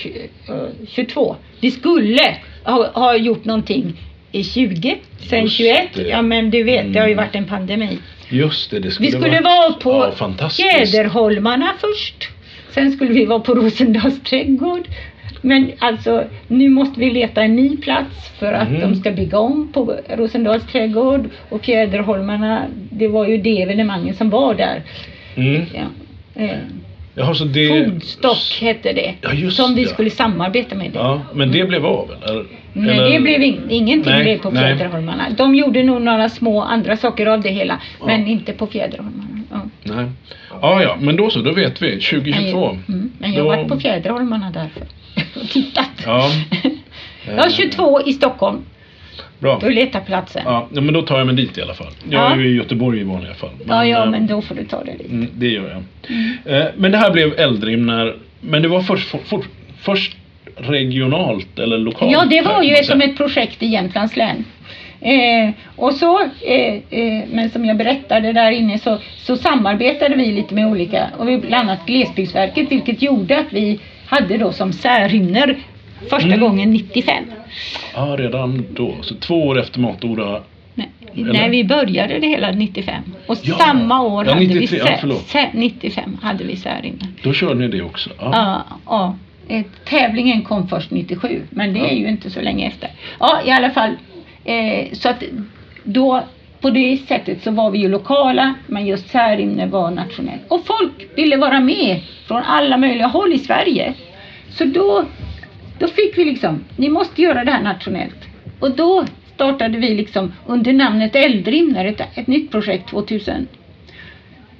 22. 0.88 1.36
Vi 1.60 1.70
skulle 1.70 2.36
ha, 2.64 2.90
ha 2.94 3.16
gjort 3.16 3.44
någonting 3.44 4.00
i 4.32 4.44
20, 4.44 4.96
sen 5.28 5.42
Just 5.42 5.56
21. 5.56 5.88
det. 5.94 6.02
Ja 6.02 6.22
men 6.22 6.50
du 6.50 6.62
vet, 6.62 6.92
det 6.92 6.98
har 7.00 7.06
ju 7.06 7.12
Mm. 7.12 7.24
varit 7.24 7.34
en 7.34 7.44
pandemi. 7.46 7.98
Just 8.28 8.70
det, 8.70 8.78
det 8.78 8.90
skulle, 8.90 9.06
Vi 9.06 9.12
skulle 9.12 9.40
varit- 9.40 9.84
vara 9.84 10.12
på 10.12 10.14
ja. 10.40 10.48
Fjäderholmarna 10.48 11.72
först. 11.80 12.28
Sen 12.70 12.92
skulle 12.92 13.12
vi 13.12 13.24
vara 13.26 13.40
på 13.40 13.54
Rosendals 13.54 14.22
trädgård. 14.22 14.88
Men 15.40 15.70
alltså, 15.78 16.24
nu 16.48 16.68
måste 16.68 17.00
vi 17.00 17.10
leta 17.10 17.42
en 17.42 17.56
ny 17.56 17.76
plats 17.76 18.28
för 18.38 18.52
att 18.52 18.70
Mhm. 18.70 18.80
de 18.80 18.94
ska 18.94 19.10
bygga 19.10 19.38
om 19.38 19.68
på 19.72 19.94
Rosendals 20.08 20.66
trädgård. 20.66 21.24
Och 21.48 21.64
Fjäderholmarna, 21.64 22.62
det 22.90 23.08
var 23.08 23.26
ju 23.26 23.36
det 23.38 23.62
evenemanget 23.62 24.16
som 24.16 24.30
var 24.30 24.54
där. 24.54 24.82
Mm. 25.34 25.62
Ja. 25.74 26.42
Eh, 26.42 26.50
Jaha, 27.14 27.34
så 27.34 27.44
det... 27.44 27.68
Foodstock 27.68 28.58
hette 28.60 28.92
det. 28.92 29.14
Ja, 29.20 29.32
just 29.32 29.56
som 29.56 29.74
vi 29.74 29.82
det. 29.82 29.88
skulle 29.88 30.10
samarbeta 30.10 30.74
med. 30.74 30.90
Det. 30.92 30.98
Ja, 30.98 31.20
men 31.34 31.52
det 31.52 31.64
blev 31.64 31.86
av 31.86 32.10
eller? 32.28 32.44
Nej, 32.72 32.98
eller? 32.98 33.10
det 33.12 33.20
blev 33.20 33.42
in, 33.42 33.60
ingenting 33.70 34.12
Nej, 34.12 34.22
blev 34.22 34.38
på 34.38 34.50
nej. 34.50 34.62
Fjäderholmarna. 34.76 35.26
De 35.36 35.54
gjorde 35.54 35.82
nog 35.82 36.02
några 36.02 36.28
små 36.28 36.62
andra 36.62 36.96
saker 36.96 37.26
av 37.26 37.40
det 37.40 37.48
hela. 37.48 37.80
Ja. 38.00 38.06
Men 38.06 38.26
inte 38.26 38.52
på 38.52 38.66
Fjäderholmarna. 38.66 39.40
Ja. 39.50 39.60
Nej. 39.82 40.04
Ja, 40.62 40.82
ja, 40.82 40.96
men 41.00 41.16
då 41.16 41.30
så, 41.30 41.40
då 41.40 41.52
vet 41.52 41.82
vi. 41.82 42.00
2022. 42.00 42.68
Mm, 42.88 43.10
men 43.18 43.32
jag 43.32 43.44
har 43.44 43.50
Då- 43.50 43.56
varit 43.56 43.68
på 43.68 43.80
Fjäderholmarna 43.80 44.50
därför. 44.50 44.82
Och 45.40 45.48
tittat. 45.50 45.90
Ja. 46.06 46.30
Ja, 47.36 47.46
22 47.50 48.00
i 48.06 48.12
Stockholm. 48.12 48.64
Bra. 49.38 49.58
Då 49.62 49.68
letar 49.68 50.00
platsen. 50.00 50.42
Ja, 50.44 50.68
Ja, 50.74 50.80
men 50.80 50.94
då 50.94 51.02
tar 51.02 51.18
jag 51.18 51.26
mig 51.26 51.36
dit 51.36 51.58
i 51.58 51.62
alla 51.62 51.74
fall. 51.74 51.92
Jag 52.10 52.22
Ja. 52.22 52.32
är 52.32 52.36
ju 52.36 52.48
i 52.48 52.56
Göteborg 52.56 53.00
i 53.00 53.04
vanliga 53.04 53.34
fall. 53.34 53.50
ja, 53.66 53.84
eh, 54.04 54.10
men 54.10 54.26
då 54.26 54.42
får 54.42 54.54
du 54.54 54.64
ta 54.64 54.84
det 54.84 54.92
dit. 54.92 55.10
Mm, 55.10 55.28
det 55.34 55.48
gör 55.48 55.82
jag. 56.44 56.60
Eh, 56.60 56.66
Men 56.76 56.92
det 56.92 56.98
här 56.98 57.10
blev 57.10 57.40
Eldrim 57.40 57.86
när... 57.86 58.16
Men 58.40 58.62
det 58.62 58.68
var 58.68 58.80
först, 58.80 59.08
for, 59.08 59.18
for, 59.18 59.44
först 59.82 60.16
regionalt 60.56 61.58
eller 61.58 61.78
lokalt? 61.78 62.12
Ja, 62.12 62.24
det 62.24 62.40
var 62.42 62.62
ju 62.62 62.76
som 62.76 63.00
ett 63.00 63.16
projekt 63.16 63.62
i 63.62 63.66
Jämtlands 63.66 64.16
län. 64.16 64.44
Eh, 65.00 65.50
och 65.76 65.92
så, 65.94 66.20
eh, 66.46 66.74
eh, 66.90 67.24
men 67.32 67.50
som 67.50 67.64
jag 67.64 67.76
berättade 67.76 68.32
där 68.32 68.50
inne 68.50 68.78
så, 68.78 68.98
så 69.16 69.36
samarbetade 69.36 70.16
vi 70.16 70.26
lite 70.32 70.54
med 70.54 70.66
olika, 70.66 71.06
och 71.18 71.28
vi 71.28 71.38
bland 71.38 71.70
annat 71.70 71.86
Glesbygdsverket, 71.86 72.70
vilket 72.72 73.02
gjorde 73.02 73.38
att 73.38 73.52
vi 73.52 73.80
hade 74.08 74.36
då 74.38 74.52
som 74.52 74.72
särhymner 74.72 75.56
första 76.10 76.28
Mm. 76.28 76.40
gången 76.40 76.70
95. 76.70 77.24
Ja, 77.94 78.14
redan 78.18 78.64
då. 78.74 78.94
Så 79.02 79.14
två 79.14 79.46
år 79.46 79.58
efter 79.58 79.80
Matora. 79.80 80.40
Nej, 80.74 80.88
Eller? 81.14 81.32
när 81.32 81.48
vi 81.48 81.64
började 81.64 82.18
det 82.18 82.26
hela 82.26 82.50
95. 82.50 83.02
Och 83.26 83.36
Ja. 83.42 83.54
samma 83.58 84.02
år 84.02 84.24
Ja, 84.26 84.32
hade 84.32 84.44
93, 84.46 84.66
vi 84.70 84.78
ja, 84.78 84.84
sä- 84.86 84.96
förlåt. 85.00 85.26
sä- 85.28 85.50
95 85.52 86.18
hade 86.22 86.44
vi 86.44 86.56
särhymner. 86.56 87.06
Då 87.22 87.32
körde 87.32 87.54
ni 87.60 87.68
det 87.68 87.82
också? 87.82 88.10
Ja. 88.18 88.30
Ja, 88.32 88.62
ja. 88.86 89.16
Eh, 89.54 89.64
Tävlingen 89.84 90.42
kom 90.42 90.68
först 90.68 90.90
97, 90.90 91.42
men 91.50 91.74
det 91.74 91.80
är 91.80 91.94
ju 91.94 92.08
inte 92.08 92.30
så 92.30 92.40
länge 92.40 92.66
efter. 92.66 92.90
Ja, 93.20 93.40
i 93.46 93.50
alla 93.50 93.70
fall. 93.70 93.90
Eh, 94.44 94.86
så 94.92 95.08
att 95.08 95.22
då 95.84 96.22
på 96.60 96.70
det 96.70 96.96
sättet 97.08 97.42
så 97.42 97.50
var 97.50 97.70
vi 97.70 97.78
ju 97.78 97.88
lokala, 97.88 98.54
men 98.66 98.86
just 98.86 99.08
Särimner 99.10 99.66
var 99.66 99.90
nationellt. 99.90 100.42
Och 100.48 100.66
folk 100.66 100.92
ville 101.16 101.36
vara 101.36 101.60
med 101.60 102.00
från 102.28 102.42
alla 102.42 102.76
möjliga 102.76 103.06
håll 103.06 103.32
i 103.32 103.38
Sverige. 103.38 103.92
Så 104.50 104.64
då, 104.64 105.04
då 105.78 105.86
fick 105.86 106.18
vi 106.18 106.24
liksom, 106.24 106.64
ni 106.76 106.88
måste 106.88 107.22
göra 107.22 107.44
det 107.44 107.50
här 107.50 107.62
nationellt. 107.62 108.24
Och 108.60 108.70
då 108.70 109.04
startade 109.34 109.78
vi 109.78 109.94
liksom 109.94 110.32
under 110.46 110.72
namnet 110.72 111.16
Eldrimner, 111.16 111.84
ett, 111.84 112.00
ett 112.14 112.26
nytt 112.26 112.50
projekt 112.50 112.88
2000. 112.88 113.46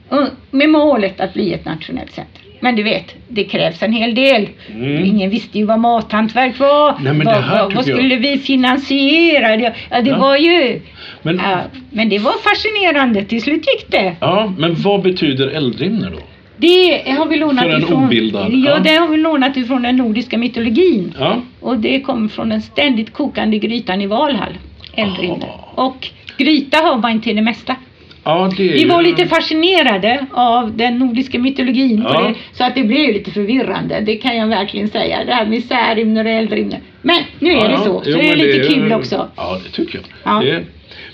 Och 0.08 0.26
Med 0.50 0.68
målet 0.70 1.20
att 1.20 1.34
bli 1.34 1.52
ett 1.52 1.64
nationellt 1.64 2.12
center. 2.12 2.42
Men 2.60 2.76
du 2.76 2.82
vet, 2.82 3.14
det 3.28 3.44
krävs 3.44 3.82
en 3.82 3.92
hel 3.92 4.14
del. 4.14 4.48
Mm. 4.74 5.04
Ingen 5.04 5.30
visste 5.30 5.58
ju 5.58 5.64
vad 5.64 5.78
mathantverk 5.80 6.58
var. 6.58 6.96
Nej, 7.00 7.12
vad, 7.12 7.24
vad, 7.24 7.44
vad 7.50 7.68
tycker 7.68 7.76
jag- 7.90 7.98
skulle 7.98 8.16
vi 8.16 8.38
finansiera? 8.38 9.56
Det, 9.56 9.74
ja, 9.90 10.00
det 10.02 10.10
Ja. 10.10 10.18
var 10.18 10.36
ju... 10.36 10.80
Men, 11.22 11.36
Ja, 11.44 11.60
men 11.90 12.08
det 12.08 12.18
var 12.18 12.32
fascinerande. 12.32 13.24
Till 13.24 13.42
slut 13.42 13.64
gick 13.66 13.90
det. 13.90 14.16
ja, 14.20 14.52
men 14.58 14.74
vad 14.74 15.02
betyder 15.02 15.46
Eldrimner 15.48 16.10
då? 16.10 16.18
Det 16.58 17.10
har 17.10 17.26
vi 17.26 17.36
lånat 17.36 17.64
För 17.64 17.70
en 17.70 17.82
ifrån... 17.82 18.04
obildad, 18.04 18.52
Ja, 18.52 18.70
ja. 18.70 18.78
det 18.78 18.94
har 18.96 19.08
vi 19.08 19.16
lånat 19.16 19.56
ifrån 19.56 19.82
den 19.82 19.96
nordiska 19.96 20.38
mytologin. 20.38 21.14
Ja, 21.18 21.36
Och 21.60 21.78
det 21.78 22.00
kommer 22.00 22.28
från 22.28 22.48
den 22.48 22.62
ständigt 22.62 23.12
kokande 23.12 23.58
grytan 23.58 24.00
i 24.02 24.06
Valhall. 24.06 24.58
Eldrimner. 24.94 25.46
Aha. 25.46 25.72
Och 25.74 26.08
gryta 26.38 26.76
har 26.78 26.98
man 26.98 27.20
till 27.20 27.36
det 27.36 27.42
mesta. 27.42 27.76
ja 28.24 28.50
det 28.56 28.62
Vi 28.62 28.82
ju- 28.82 28.88
var 28.88 29.02
lite 29.02 29.26
fascinerade 29.26 30.26
av 30.32 30.76
den 30.76 30.98
nordiska 30.98 31.38
mytologin. 31.38 32.04
Ja. 32.08 32.20
Det, 32.22 32.34
så 32.58 32.64
att 32.64 32.74
det 32.74 32.84
blev 32.84 33.12
lite 33.12 33.30
förvirrande. 33.30 34.00
Det 34.00 34.16
kan 34.16 34.36
jag 34.36 34.46
verkligen 34.46 34.88
säga. 34.88 35.24
Det 35.24 35.32
här 35.34 35.46
med 35.46 35.64
Särimner 35.64 36.24
och 36.24 36.30
Eldrimner. 36.30 36.80
Men 37.02 37.16
nu 37.38 37.50
är 37.50 37.54
Ja, 37.56 37.68
det 37.68 37.76
så. 37.78 37.84
Så 38.04 38.10
Jo, 38.10 38.16
det 38.16 38.28
är 38.28 38.36
lite 38.36 38.58
är- 38.58 38.74
kul 38.74 38.92
också. 38.92 39.28
Ja, 39.36 39.58
det 39.64 39.70
tycker 39.70 39.98
jag. 39.98 40.04
Ja. 40.34 40.40
Det, 40.46 40.64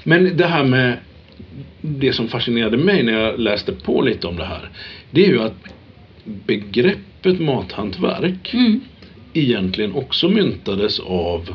men 0.05 0.37
det 0.37 0.47
här 0.47 0.65
med 0.65 0.93
det 1.81 2.13
som 2.13 2.29
fascinerade 2.29 2.77
mig 2.77 3.03
när 3.03 3.13
jag 3.13 3.41
läste 3.41 3.73
på 3.73 4.03
lite 4.03 4.27
om 4.27 4.37
det 4.37 4.45
här. 4.45 4.71
Det 5.11 5.25
är 5.25 5.29
ju 5.29 5.43
att 5.43 5.65
begreppet 6.25 7.41
mathantverk 7.41 8.55
Mm. 8.55 8.81
egentligen 9.33 9.93
också 9.95 10.29
myntades 10.29 11.01
av 11.01 11.55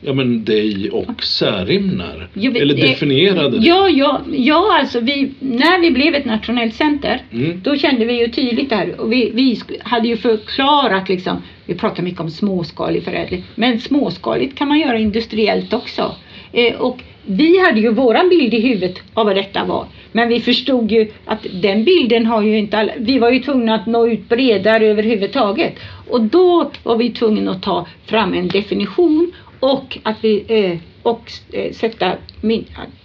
ja, 0.00 0.12
men 0.12 0.44
dig 0.44 0.90
och 0.90 1.22
Särimner. 1.24 2.28
Jo, 2.34 2.52
Eller 2.52 2.74
definierade 2.74 3.58
det. 3.58 3.66
Ja, 3.66 3.88
ja, 3.88 4.20
ja, 4.32 4.78
alltså 4.80 5.00
vi, 5.00 5.30
när 5.40 5.80
vi 5.80 5.90
blev 5.90 6.14
ett 6.14 6.24
nationellt 6.24 6.74
center 6.74 7.22
Mm. 7.32 7.60
då 7.64 7.76
kände 7.76 8.04
vi 8.04 8.20
ju 8.20 8.28
tydligt 8.28 8.70
det 8.70 8.76
här 8.76 9.00
och 9.00 9.12
vi, 9.12 9.30
vi 9.34 9.60
hade 9.82 10.08
ju 10.08 10.16
förklarat 10.16 11.08
liksom, 11.08 11.42
vi 11.66 11.74
pratar 11.74 12.02
mycket 12.02 12.20
om 12.20 12.30
småskalig 12.30 13.04
förädling, 13.04 13.44
men 13.54 13.80
småskaligt 13.80 14.58
kan 14.58 14.68
man 14.68 14.78
göra 14.78 14.98
industriellt 14.98 15.72
också. 15.72 16.14
Eh, 16.52 16.74
och 16.74 16.98
vi 17.30 17.58
hade 17.58 17.80
ju 17.80 17.92
våran 17.92 18.28
bild 18.28 18.54
i 18.54 18.60
huvudet 18.60 18.98
av 19.14 19.26
vad 19.26 19.36
detta 19.36 19.64
var. 19.64 19.86
Men 20.12 20.28
vi 20.28 20.40
förstod 20.40 20.92
ju 20.92 21.08
att 21.24 21.46
den 21.62 21.84
bilden 21.84 22.26
har 22.26 22.42
ju 22.42 22.58
inte 22.58 22.78
alla, 22.78 22.92
vi 22.98 23.18
var 23.18 23.30
ju 23.30 23.38
tvungna 23.38 23.74
att 23.74 23.86
nå 23.86 24.08
ut 24.08 24.28
bredare 24.28 24.86
överhuvudtaget. 24.86 25.74
Och 26.08 26.20
då 26.20 26.70
var 26.82 26.96
vi 26.96 27.10
tvungna 27.10 27.50
att 27.50 27.62
ta 27.62 27.86
fram 28.06 28.34
en 28.34 28.48
definition 28.48 29.32
och 29.60 29.98
att 30.02 30.16
vi 30.24 30.44
eh, 30.48 30.78
och 31.02 31.32
eh, 31.52 31.72
sätta, 31.72 32.12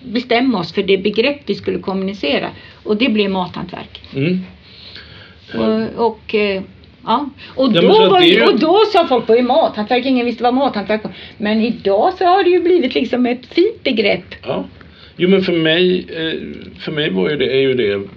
bestämma 0.03 0.59
oss 0.59 0.73
för 0.73 0.83
det 0.83 0.97
begrepp 0.97 1.41
vi 1.45 1.55
skulle 1.55 1.79
kommunicera. 1.79 2.49
Och 2.83 2.97
det 2.97 3.09
blev 3.09 3.31
mathantverk. 3.31 4.01
Mm. 4.15 4.39
Och, 5.53 6.05
och, 6.05 6.36
eh, 6.36 6.62
ja. 7.05 7.29
och, 7.55 7.71
Ja, 7.73 7.81
då 7.81 8.03
att 8.03 8.11
var 8.11 8.21
ju, 8.21 8.45
och 8.45 8.59
då 8.59 8.83
sa 8.93 9.07
folk 9.07 9.29
är 9.29 9.41
mathantverk? 9.41 10.05
Ingen 10.05 10.25
visste 10.25 10.43
vad 10.43 10.53
mathantverk 10.53 11.03
var. 11.03 11.13
Men 11.37 11.61
idag 11.61 12.13
så 12.17 12.25
har 12.25 12.43
det 12.43 12.49
ju 12.49 12.59
blivit 12.59 12.95
liksom 12.95 13.25
ett 13.25 13.45
fint 13.45 13.83
begrepp. 13.83 14.35
Ja. 14.43 14.65
Jo 15.17 15.29
men 15.29 15.41
för 15.41 15.53
mig, 15.53 16.05
eh, 16.09 16.39
för 16.79 16.91
mig 16.91 17.09
var 17.09 17.29
ju 17.29 17.37
det, 17.37 17.53
är 17.53 17.61
ju 17.61 17.73
det 17.73 18.07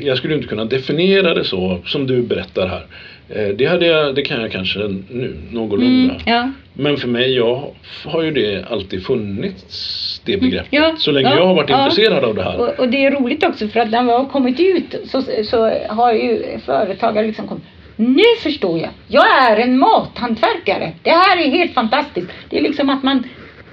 jag 0.00 0.18
skulle 0.18 0.34
inte 0.34 0.48
kunna 0.48 0.64
definiera 0.64 1.34
det 1.34 1.44
så 1.44 1.80
som 1.86 2.06
du 2.06 2.22
berättar 2.22 2.68
här. 2.68 2.86
Eh, 3.28 3.48
Det, 3.48 3.66
hade 3.66 3.86
jag, 3.86 4.14
det 4.14 4.22
kan 4.22 4.40
jag 4.40 4.52
kanske 4.52 4.78
nu 5.10 5.36
någorlunda. 5.50 6.14
Mm, 6.14 6.26
ja. 6.26 6.50
Men 6.72 6.96
för 6.96 7.08
mig, 7.08 7.36
jag 7.36 7.74
har 8.04 8.22
ju 8.22 8.30
det 8.30 8.64
alltid 8.70 9.06
funnits, 9.06 10.20
det 10.24 10.36
begreppet. 10.36 10.68
ja, 10.72 10.94
så 10.98 11.10
länge 11.10 11.28
ja, 11.28 11.36
jag 11.36 11.46
har 11.46 11.54
varit 11.54 11.70
intresserad 11.70 12.24
av 12.24 12.34
det 12.34 12.42
här. 12.42 12.60
Och, 12.60 12.80
och 12.80 12.88
det 12.88 13.04
är 13.04 13.10
roligt 13.10 13.44
också 13.44 13.68
för 13.68 13.80
att 13.80 13.90
när 13.90 14.02
vi 14.02 14.10
har 14.10 14.24
kommit 14.24 14.60
ut 14.60 14.94
så, 15.10 15.22
så 15.44 15.72
har 15.88 16.12
ju 16.12 16.58
företagare 16.66 17.26
liksom 17.26 17.48
kommit 17.48 17.64
nu 18.00 18.22
förstår 18.42 18.78
jag. 18.78 18.90
Jag 19.08 19.24
är 19.50 19.56
en 19.56 19.78
mathantverkare. 19.78 20.92
Det 21.02 21.10
här 21.10 21.36
är 21.46 21.50
helt 21.50 21.74
fantastiskt. 21.74 22.28
Det 22.50 22.58
är 22.58 22.62
liksom 22.62 22.90
att 22.90 23.02
man 23.02 23.24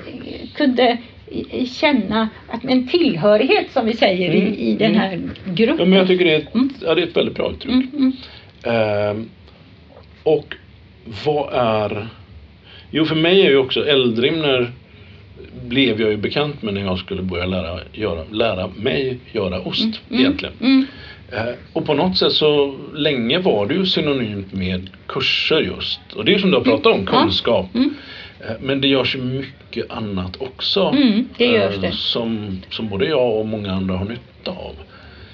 eh, 0.07 0.49
kunde 0.55 0.97
känna 1.67 2.29
att 2.47 2.63
en 2.63 2.87
tillhörighet 2.87 3.71
som 3.71 3.85
vi 3.85 3.93
säger 3.93 4.29
Mm, 4.33 4.53
i, 4.53 4.69
i 4.69 4.75
den 4.75 4.91
mm. 4.95 4.99
här 5.01 5.19
gruppen. 5.45 5.79
Ja, 5.79 5.85
men 5.85 5.99
jag 5.99 6.07
tycker 6.07 6.25
det 6.25 6.33
är 6.33 6.37
ett, 6.39 6.55
Mm. 6.55 6.69
ja, 6.81 6.95
det 6.95 7.01
är 7.01 7.07
ett 7.07 7.17
väldigt 7.17 7.35
bra 7.35 7.51
uttryck. 7.51 7.73
Mm, 7.73 8.13
mm. 8.63 9.29
Och 10.25 10.55
vad 11.25 11.53
är... 11.53 12.07
Jo, 12.91 13.05
för 13.05 13.15
mig 13.15 13.41
är 13.41 13.49
ju 13.49 13.57
också 13.57 13.87
Eldrimner 13.87 14.71
blev 15.67 16.01
jag 16.01 16.11
ju 16.11 16.17
bekant 16.17 16.61
med 16.61 16.73
när 16.73 16.81
jag 16.81 16.99
skulle 16.99 17.21
börja 17.21 17.45
lära, 17.45 17.79
göra, 17.93 18.23
lära 18.31 18.67
mig 18.67 19.17
göra 19.31 19.61
ost 19.61 20.01
Mm, 20.09 20.21
egentligen. 20.21 20.53
Mm. 20.61 20.85
Eh, 21.31 21.53
och 21.73 21.85
på 21.85 21.93
något 21.93 22.17
sätt 22.17 22.31
så 22.31 22.75
länge 22.93 23.39
var 23.39 23.65
det 23.65 23.73
ju 23.73 23.85
synonymt 23.85 24.53
med 24.53 24.89
kurser 25.07 25.61
just. 25.61 26.13
Och 26.15 26.25
det 26.25 26.33
är 26.33 26.39
som 26.39 26.51
du 26.51 26.57
har 26.57 26.63
pratat 26.63 26.93
om, 26.93 27.05
kunskap. 27.05 27.75
Mm. 27.75 27.93
Eh, 28.39 28.55
Men 28.61 28.81
det 28.81 28.87
görs 28.87 29.15
ju 29.15 29.21
mycket 29.21 29.91
annat 29.91 30.41
också. 30.41 30.93
Mm, 30.95 31.27
det 31.37 31.45
görs 31.45 31.75
eh, 31.75 31.81
det. 31.81 31.91
Som, 31.91 32.61
som 32.69 32.89
både 32.89 33.05
jag 33.05 33.39
och 33.39 33.45
många 33.45 33.71
andra 33.73 33.97
har 33.97 34.05
nytta 34.05 34.51
av. 34.51 34.75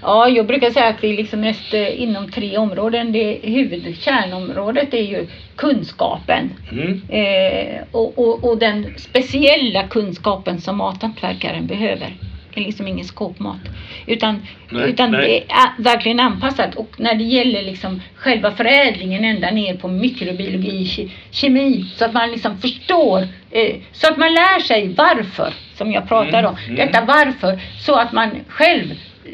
Ja, 0.02 0.30
jag 0.30 0.48
brukar 0.48 0.70
säga 0.72 0.88
att 0.88 1.04
vi 1.04 1.18
liksom 1.18 1.42
mest 1.42 1.74
eh, 1.74 2.02
inom 2.02 2.32
tre 2.32 2.58
områden. 2.58 3.12
Det 3.12 3.40
huvud, 3.44 3.98
kärnområdet 4.00 4.94
är 4.94 5.02
ju 5.02 5.28
kunskapen. 5.56 6.50
Mm. 6.72 7.02
Eh, 7.10 7.82
och, 7.92 8.18
och, 8.20 8.44
och 8.52 8.58
den 8.58 8.94
speciella 8.98 9.84
kunskapen 9.88 10.62
som 10.62 10.78
mathantverkaren 10.78 11.68
behöver. 11.68 12.14
Det 12.54 12.62
är 12.62 12.66
liksom 12.66 12.88
ingen 12.88 13.06
skåpmat. 13.06 13.60
Utan, 14.08 14.42
Nej, 14.70 14.90
utan 14.90 15.12
nej. 15.12 15.22
det 15.48 15.54
är 15.54 15.84
verkligen 15.84 16.20
anpassat. 16.20 16.76
Och 16.76 16.90
när 16.98 17.16
det 17.16 17.24
gäller 17.24 17.62
liksom 17.64 18.02
själva 18.16 18.52
förädlingen 18.52 19.26
ända 19.26 19.52
ner 19.52 19.76
på 19.76 19.88
mikrobiologi, 19.88 20.84
ke- 20.84 21.10
kemi. 21.32 21.86
Så 21.96 22.06
att 22.06 22.14
man 22.14 22.32
liksom 22.32 22.58
förstår. 22.58 23.28
Eh, 23.52 23.76
så 23.92 24.08
att 24.08 24.18
man 24.18 24.34
lär 24.34 24.60
sig 24.60 24.88
varför. 24.98 25.54
Som 25.76 25.92
jag 25.92 26.08
pratar 26.08 26.40
Mm, 26.40 26.46
om. 26.52 26.58
mm. 26.66 26.76
Detta 26.76 27.06
varför. 27.06 27.60
Så 27.80 27.96
att 27.96 28.12
man 28.12 28.30
själv 28.48 28.94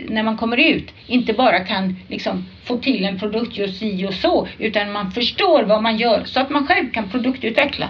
när 0.10 0.24
man 0.24 0.38
kommer 0.38 0.58
ut 0.58 0.94
inte 1.08 1.34
bara 1.34 1.60
kan 1.60 1.96
liksom 2.08 2.46
få 2.64 2.78
till 2.78 3.06
en 3.06 3.20
produkt 3.20 3.58
just 3.58 3.80
si 3.80 4.06
och 4.08 4.14
så 4.14 4.48
utan 4.60 4.92
man 4.92 5.12
förstår 5.12 5.64
vad 5.64 5.84
man 5.84 5.98
gör 5.98 6.24
så 6.26 6.40
att 6.40 6.50
man 6.50 6.68
själv 6.68 6.92
kan 6.92 7.10
produktutveckla. 7.10 7.90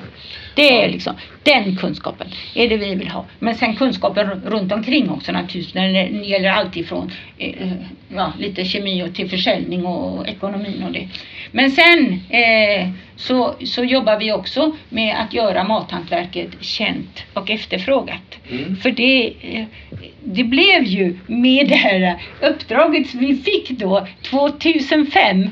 Det 0.55 0.83
är 0.83 0.89
liksom 0.89 1.15
den 1.43 1.75
kunskapen 1.75 2.27
är 2.55 2.69
det 2.69 2.77
vi 2.77 2.95
vill 2.95 3.07
ha. 3.07 3.25
Men 3.39 3.55
sen 3.55 3.75
kunskapen 3.75 4.27
ru- 4.27 4.49
runt 4.49 4.71
omkring 4.71 5.09
också 5.09 5.31
naturligtvis. 5.31 5.73
När 5.73 5.93
det 5.93 6.27
gäller 6.27 6.49
allt 6.49 6.77
ifrån 6.77 7.11
eh, 7.37 7.71
ja, 8.15 8.33
lite 8.39 8.65
kemi 8.65 9.03
och 9.03 9.15
till 9.15 9.29
försäljning 9.29 9.85
och 9.85 10.27
ekonomin 10.27 10.83
och 10.83 10.91
det. 10.91 11.07
Men 11.51 11.71
sen 11.71 12.21
eh, 12.29 12.89
så, 13.17 13.55
så 13.65 13.83
jobbar 13.83 14.19
vi 14.19 14.31
också 14.31 14.71
med 14.89 15.15
att 15.21 15.33
göra 15.33 15.63
mathantverket 15.63 16.49
känt 16.59 17.23
och 17.33 17.49
efterfrågat. 17.49 18.37
Mm. 18.49 18.75
För 18.75 18.91
det, 18.91 19.33
eh, 19.41 19.65
det 20.23 20.43
blev 20.43 20.83
ju 20.83 21.17
med 21.27 21.67
det 21.69 21.75
här 21.75 22.21
uppdraget 22.41 23.07
som 23.09 23.19
vi 23.19 23.35
fick 23.35 23.69
då 23.69 24.07
2005. 24.21 25.49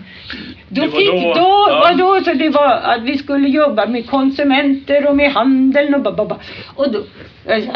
Då 0.70 0.82
Det 0.82 0.88
var 0.88 1.00
fick, 1.00 1.12
då, 1.12 1.34
då, 1.34 1.68
ja. 1.70 1.94
då 1.98 2.24
så 2.24 2.34
det 2.34 2.50
var 2.50 2.70
att 2.70 3.02
vi 3.02 3.18
skulle 3.18 3.50
jobba 3.50 3.86
med 3.86 4.10
konsumenter 4.10 5.08
och 5.08 5.16
med 5.16 5.32
handeln 5.32 5.96
och 5.96 6.02
bababa. 6.02 6.38
Och 6.76 6.92
då, 6.92 7.04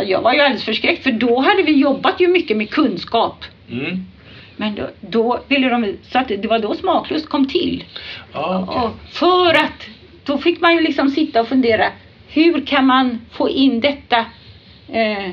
jag 0.06 0.21
var 0.21 0.34
ju 0.34 0.39
alldeles 0.39 0.63
förskräckt 0.63 1.04
för 1.04 1.12
då 1.12 1.39
hade 1.39 1.63
vi 1.63 1.71
jobbat 1.71 2.21
ju 2.21 2.28
mycket 2.28 2.58
med 2.58 2.69
kunskap. 2.69 3.45
Mm. 3.71 4.06
Men 4.60 4.76
då, 4.76 4.89
då 5.02 5.39
ville 5.48 5.69
de, 5.69 5.98
så 6.12 6.19
att 6.19 6.28
det 6.28 6.48
var 6.48 6.60
då 6.60 6.76
Smaklust 6.76 7.30
kom 7.30 7.48
till. 7.48 7.84
Ja, 8.34 8.65
okej. 8.67 8.82
Och 8.82 8.91
för 9.13 9.54
att, 9.54 9.88
då 10.26 10.38
fick 10.38 10.62
man 10.62 10.74
ju 10.74 10.82
liksom 10.82 11.10
sitta 11.10 11.41
och 11.41 11.48
fundera, 11.48 11.86
hur 12.28 12.65
kan 12.65 12.86
man 12.86 13.22
få 13.32 13.50
in 13.50 13.80
detta, 13.82 14.26
eh, 14.91 15.32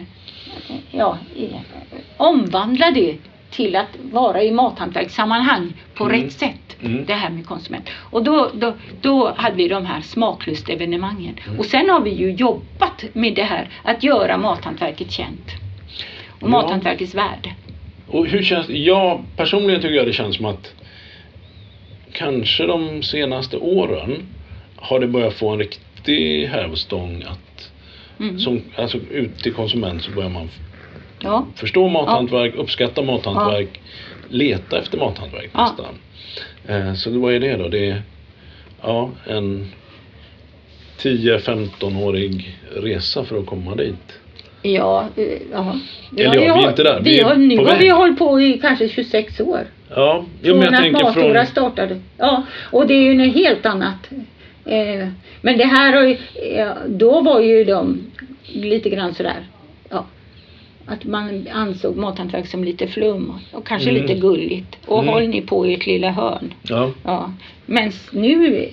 ja, 0.90 1.18
i, 1.36 1.48
omvandla 2.16 2.90
det 2.90 3.16
till 3.50 3.76
att 3.76 3.88
vara 4.12 4.42
i 4.42 4.50
mathantverkssammanhang 4.52 5.72
på 5.94 6.04
Mm. 6.04 6.22
rätt 6.22 6.32
sätt. 6.32 6.76
Mm. 6.82 7.04
Det 7.06 7.14
här 7.14 7.30
med 7.30 7.46
konsument. 7.46 7.90
Och 8.10 8.24
då, 8.24 8.50
då, 8.54 8.74
då 9.00 9.32
hade 9.36 9.56
vi 9.56 9.68
de 9.68 9.86
här 9.86 10.00
smaklustevenemangen. 10.00 11.34
Mm. 11.46 11.58
Och 11.58 11.64
sen 11.64 11.90
har 11.90 12.00
vi 12.00 12.10
ju 12.10 12.30
jobbat 12.32 13.04
med 13.12 13.34
det 13.34 13.42
här 13.42 13.68
att 13.82 14.02
göra 14.02 14.36
mathantverket 14.38 15.10
känt. 15.10 15.50
Och 16.28 16.42
Ja. 16.42 16.48
mathantverkets 16.48 17.14
värde. 17.14 17.54
Och 18.08 18.26
hur 18.26 18.42
känns 18.42 18.68
Jag 18.68 19.24
personligen 19.36 19.80
tycker 19.82 19.94
jag 19.94 20.06
det 20.06 20.12
känns 20.12 20.36
som 20.36 20.44
att 20.44 20.74
kanske 22.12 22.66
de 22.66 23.02
senaste 23.02 23.56
åren 23.56 24.26
har 24.76 25.00
det 25.00 25.06
börjat 25.06 25.34
få 25.34 25.48
en 25.50 25.58
riktig 25.58 26.46
hävstång 26.46 27.24
att 27.26 27.70
Mm. 28.20 28.38
som, 28.38 28.62
alltså 28.76 28.98
ut 29.10 29.38
till 29.38 29.52
konsument 29.52 30.02
så 30.02 30.10
börjar 30.10 30.30
man 30.30 30.48
Ja. 31.22 31.46
Förstå 31.54 31.88
mathantverk, 31.88 32.54
uppskatta 32.54 33.02
mathantverk, 33.02 33.80
leta 34.28 34.78
efter 34.78 34.98
mathantverk 34.98 35.50
Ja. 35.52 35.62
nästan. 35.62 35.94
Eh, 36.66 36.94
så 36.94 37.18
vad 37.18 37.34
är 37.34 37.40
det 37.40 37.56
då? 37.56 37.68
Det 37.68 37.88
är 37.90 38.02
ja, 38.82 39.10
en 39.26 39.72
10-15-årig 40.98 42.58
resa 42.76 43.24
för 43.24 43.38
att 43.38 43.46
komma 43.46 43.74
dit. 43.74 44.20
Ja, 44.72 45.08
eh, 45.16 45.24
ja. 45.52 45.76
Eller 46.16 46.24
ja, 46.34 46.40
vi 46.40 46.46
har- 46.48 46.68
inte 46.68 46.82
där. 46.82 47.00
Vi 47.00 47.10
Vi 47.10 47.20
har, 47.20 47.34
nu 47.34 47.56
har 47.56 47.76
vi 47.76 47.88
hållit 47.88 48.18
på 48.18 48.40
i 48.40 48.58
kanske 48.62 48.88
26 48.88 49.40
år. 49.40 49.60
Ja, 49.94 50.24
jo, 50.42 50.54
men 50.54 50.64
jag 50.64 50.74
att 50.74 50.80
tänker 50.80 50.98
från... 51.12 51.46
startade. 51.46 52.00
Ja, 52.18 52.42
och 52.70 52.86
det 52.86 52.94
är 52.94 53.02
ju 53.02 53.14
något 53.14 53.34
helt 53.34 53.66
annat. 53.66 54.08
Eh, 54.64 55.08
men 55.40 55.58
det 55.58 55.64
här 55.64 56.06
eh, 56.56 56.68
då 56.86 57.20
var 57.20 57.40
ju 57.40 57.64
de 57.64 57.98
lite 58.52 58.88
grann 58.90 59.14
sådär. 59.14 59.46
Att 60.88 61.04
man 61.04 61.48
ansåg 61.52 61.96
mathantverk 61.96 62.46
som 62.46 62.64
lite 62.64 62.86
flum 62.86 63.32
och 63.52 63.66
kanske 63.66 63.90
Mm. 63.90 64.02
lite 64.02 64.14
gulligt. 64.20 64.76
Och 64.86 65.02
Mm. 65.02 65.12
håll 65.14 65.28
ni 65.28 65.40
på 65.40 65.66
i 65.66 65.74
ert 65.74 65.86
lilla 65.86 66.10
hörn. 66.10 66.54
Ja, 66.62 66.90
Ja. 67.04 67.32
Men 67.66 67.92
nu 68.12 68.68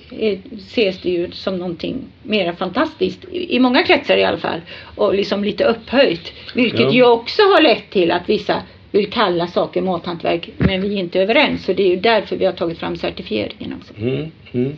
ses 0.56 1.00
det 1.02 1.10
ju 1.10 1.30
som 1.30 1.56
någonting 1.58 1.96
mer 2.22 2.52
fantastiskt, 2.52 3.24
i 3.32 3.56
i 3.56 3.60
många 3.60 3.82
kretsar 3.82 4.16
i 4.16 4.24
alla 4.24 4.38
fall, 4.38 4.60
och 4.94 5.14
liksom 5.14 5.44
lite 5.44 5.64
upphöjt. 5.64 6.32
Vilket 6.54 6.80
Ja. 6.80 6.92
ju 6.92 7.04
också 7.04 7.42
har 7.42 7.62
lett 7.62 7.90
till 7.90 8.10
att 8.10 8.28
vissa 8.28 8.62
vill 8.90 9.10
kalla 9.10 9.46
saker 9.46 9.82
mathantverk, 9.82 10.50
men 10.58 10.82
vi 10.82 10.94
är 10.94 10.98
inte 11.00 11.20
överens. 11.20 11.64
Så 11.64 11.72
det 11.72 11.82
är 11.82 11.88
ju 11.88 11.96
därför 11.96 12.36
vi 12.36 12.44
har 12.44 12.52
tagit 12.52 12.78
fram 12.78 12.96
certifieringen 12.96 13.74
också. 13.80 13.94
mm, 13.96 14.30
mm. 14.52 14.72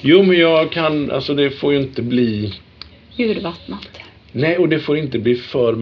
Jo, 0.00 0.22
men 0.22 0.38
jag 0.38 0.70
kan, 0.72 1.10
alltså 1.10 1.34
det 1.34 1.50
får 1.50 1.72
ju 1.72 1.78
inte 1.80 2.02
bli... 2.02 2.52
Urvattnat. 3.18 3.88
Nej, 4.32 4.58
och 4.58 4.68
det 4.68 4.78
får 4.78 4.96
inte 4.96 5.18
bli 5.18 5.34
för 5.34 5.72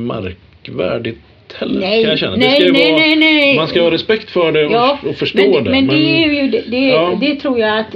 märkvärdigt 0.68 1.18
heller 1.58 1.80
Nej, 1.80 2.02
kan 2.02 2.10
jag 2.10 2.18
känna. 2.18 2.36
nej, 2.36 2.48
det 2.60 2.64
ska 2.66 2.72
nej, 2.72 2.92
vara, 2.92 3.00
nej, 3.00 3.16
nej. 3.16 3.56
Man 3.56 3.68
ska 3.68 3.82
ha 3.82 3.90
respekt 3.90 4.30
för 4.30 4.52
det 4.52 4.66
och, 4.66 4.72
Ja, 4.72 4.98
och 5.06 5.16
förstå 5.16 5.50
men, 5.54 5.64
det. 5.64 5.70
Men 5.70 5.86
det 5.86 6.24
är 6.24 6.42
ju 6.42 6.48
det, 6.50 6.62
det, 6.70 6.88
Ja. 6.88 7.18
det 7.20 7.36
tror 7.36 7.58
jag 7.58 7.78
att 7.78 7.94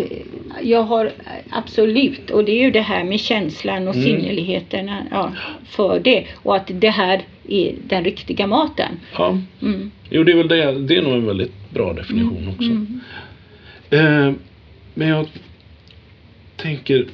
jag 0.63 0.83
har 0.83 1.11
absolut 1.51 2.31
och 2.31 2.45
det 2.45 2.53
är 2.53 2.63
ju 2.63 2.71
det 2.71 2.81
här 2.81 3.05
med 3.05 3.21
känslan 3.21 3.89
och 3.89 3.95
Mm. 3.95 4.07
sinneligheten 4.07 4.91
ja, 5.11 5.33
för 5.67 6.01
det 6.01 6.25
och 6.35 6.57
att 6.57 6.71
det 6.73 6.91
här 6.91 7.23
är 7.49 7.75
den 7.89 8.05
riktiga 8.05 8.47
maten. 8.47 9.01
Ja, 9.19 9.39
Mm. 9.63 9.91
jo 10.11 10.25
det 10.25 10.33
är 10.33 10.37
väl 10.37 10.49
det. 10.49 10.73
Det 10.79 10.97
är 10.97 11.03
nog 11.03 11.13
en 11.13 11.27
väldigt 11.27 11.71
bra 11.71 11.93
definition 11.93 12.49
också. 12.49 12.71
Mm. 12.71 13.01
Eh, 13.91 14.33
men 14.95 15.09
jag 15.09 15.27
tänker, 16.57 17.07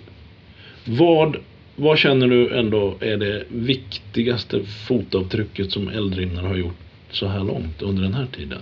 vad, 0.85 1.37
vad 1.81 1.99
känner 1.99 2.29
du 2.29 2.59
ändå 2.59 2.95
är 3.01 3.17
det 3.17 3.45
viktigaste 3.49 4.61
fotavtrycket 4.89 5.73
som 5.73 5.89
Eldrimner 5.89 6.43
har 6.43 6.57
gjort 6.57 6.79
så 7.11 7.27
här 7.27 7.45
långt 7.45 7.83
under 7.83 8.03
den 8.03 8.15
här 8.15 8.27
tiden? 8.27 8.59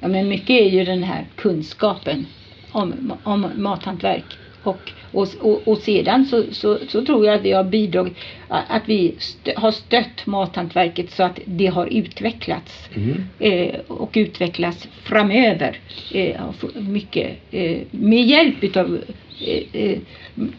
Ja, 0.00 0.08
men 0.08 0.28
mycket 0.28 0.50
är 0.50 0.70
ju 0.70 0.84
den 0.84 1.02
här 1.02 1.24
kunskapen 1.36 2.26
om, 2.72 3.12
om 3.22 3.46
mathantverk. 3.56 4.24
Och, 4.62 4.90
och, 5.12 5.28
och, 5.40 5.68
och 5.68 5.78
sedan 5.78 6.26
så, 6.26 6.44
så, 6.52 6.78
så 6.88 7.04
tror 7.04 7.26
jag 7.26 7.34
att 7.34 7.42
vi 7.42 7.52
har 7.52 7.64
bidragit, 7.64 8.16
att 8.48 8.82
vi 8.86 9.14
stö, 9.18 9.52
har 9.56 9.70
stött 9.70 10.26
mathantverket 10.26 11.10
så 11.10 11.22
att 11.22 11.38
det 11.44 11.66
har 11.66 11.86
utvecklats. 11.86 12.88
Mm. 12.94 13.24
eh, 13.38 13.80
och 13.86 14.10
utvecklas 14.14 14.88
framöver. 15.02 15.78
Eh, 16.14 16.40
mycket, 16.74 17.38
eh, 17.50 17.78
med 17.90 18.22
hjälp 18.26 18.64
utav 18.64 18.94
eh, 18.94 19.14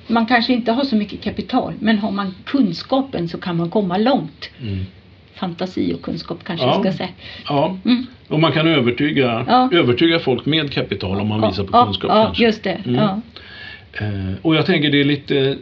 man 0.07 0.25
kanske 0.25 0.53
inte 0.53 0.71
har 0.71 0.83
så 0.83 0.95
mycket 0.95 1.21
kapital 1.21 1.73
men 1.79 1.97
har 1.99 2.11
man 2.11 2.35
kunskapen 2.45 3.29
så 3.29 3.37
kan 3.37 3.57
man 3.57 3.69
komma 3.69 3.97
långt. 3.97 4.49
Mm. 4.61 4.85
Fantasi 5.35 5.93
och 5.93 6.01
kunskap 6.01 6.43
kanske 6.43 6.65
Ja. 6.65 6.71
jag 6.73 6.81
ska 6.81 6.97
säga. 6.97 7.09
Ja, 7.49 7.77
Mm. 7.85 8.05
och 8.27 8.39
man 8.39 8.51
kan 8.51 8.67
övertyga, 8.67 9.45
Ja. 9.47 9.69
övertyga 9.73 10.19
folk 10.19 10.45
med 10.45 10.71
kapital 10.73 11.19
om 11.21 11.27
man 11.27 11.41
Ja, 11.41 11.49
visar 11.49 11.63
på 11.63 11.85
kunskap 11.85 12.11
Ja, 12.11 12.23
kanske. 12.25 12.43
just 12.43 12.63
det. 12.63 12.81
Mm. 12.85 12.95
Ja. 12.95 13.21
Eh, 13.99 14.33
och 14.41 14.55
jag 14.55 14.65
tänker 14.65 14.89
det 14.91 14.99
är 15.01 15.05
lite 15.05 15.57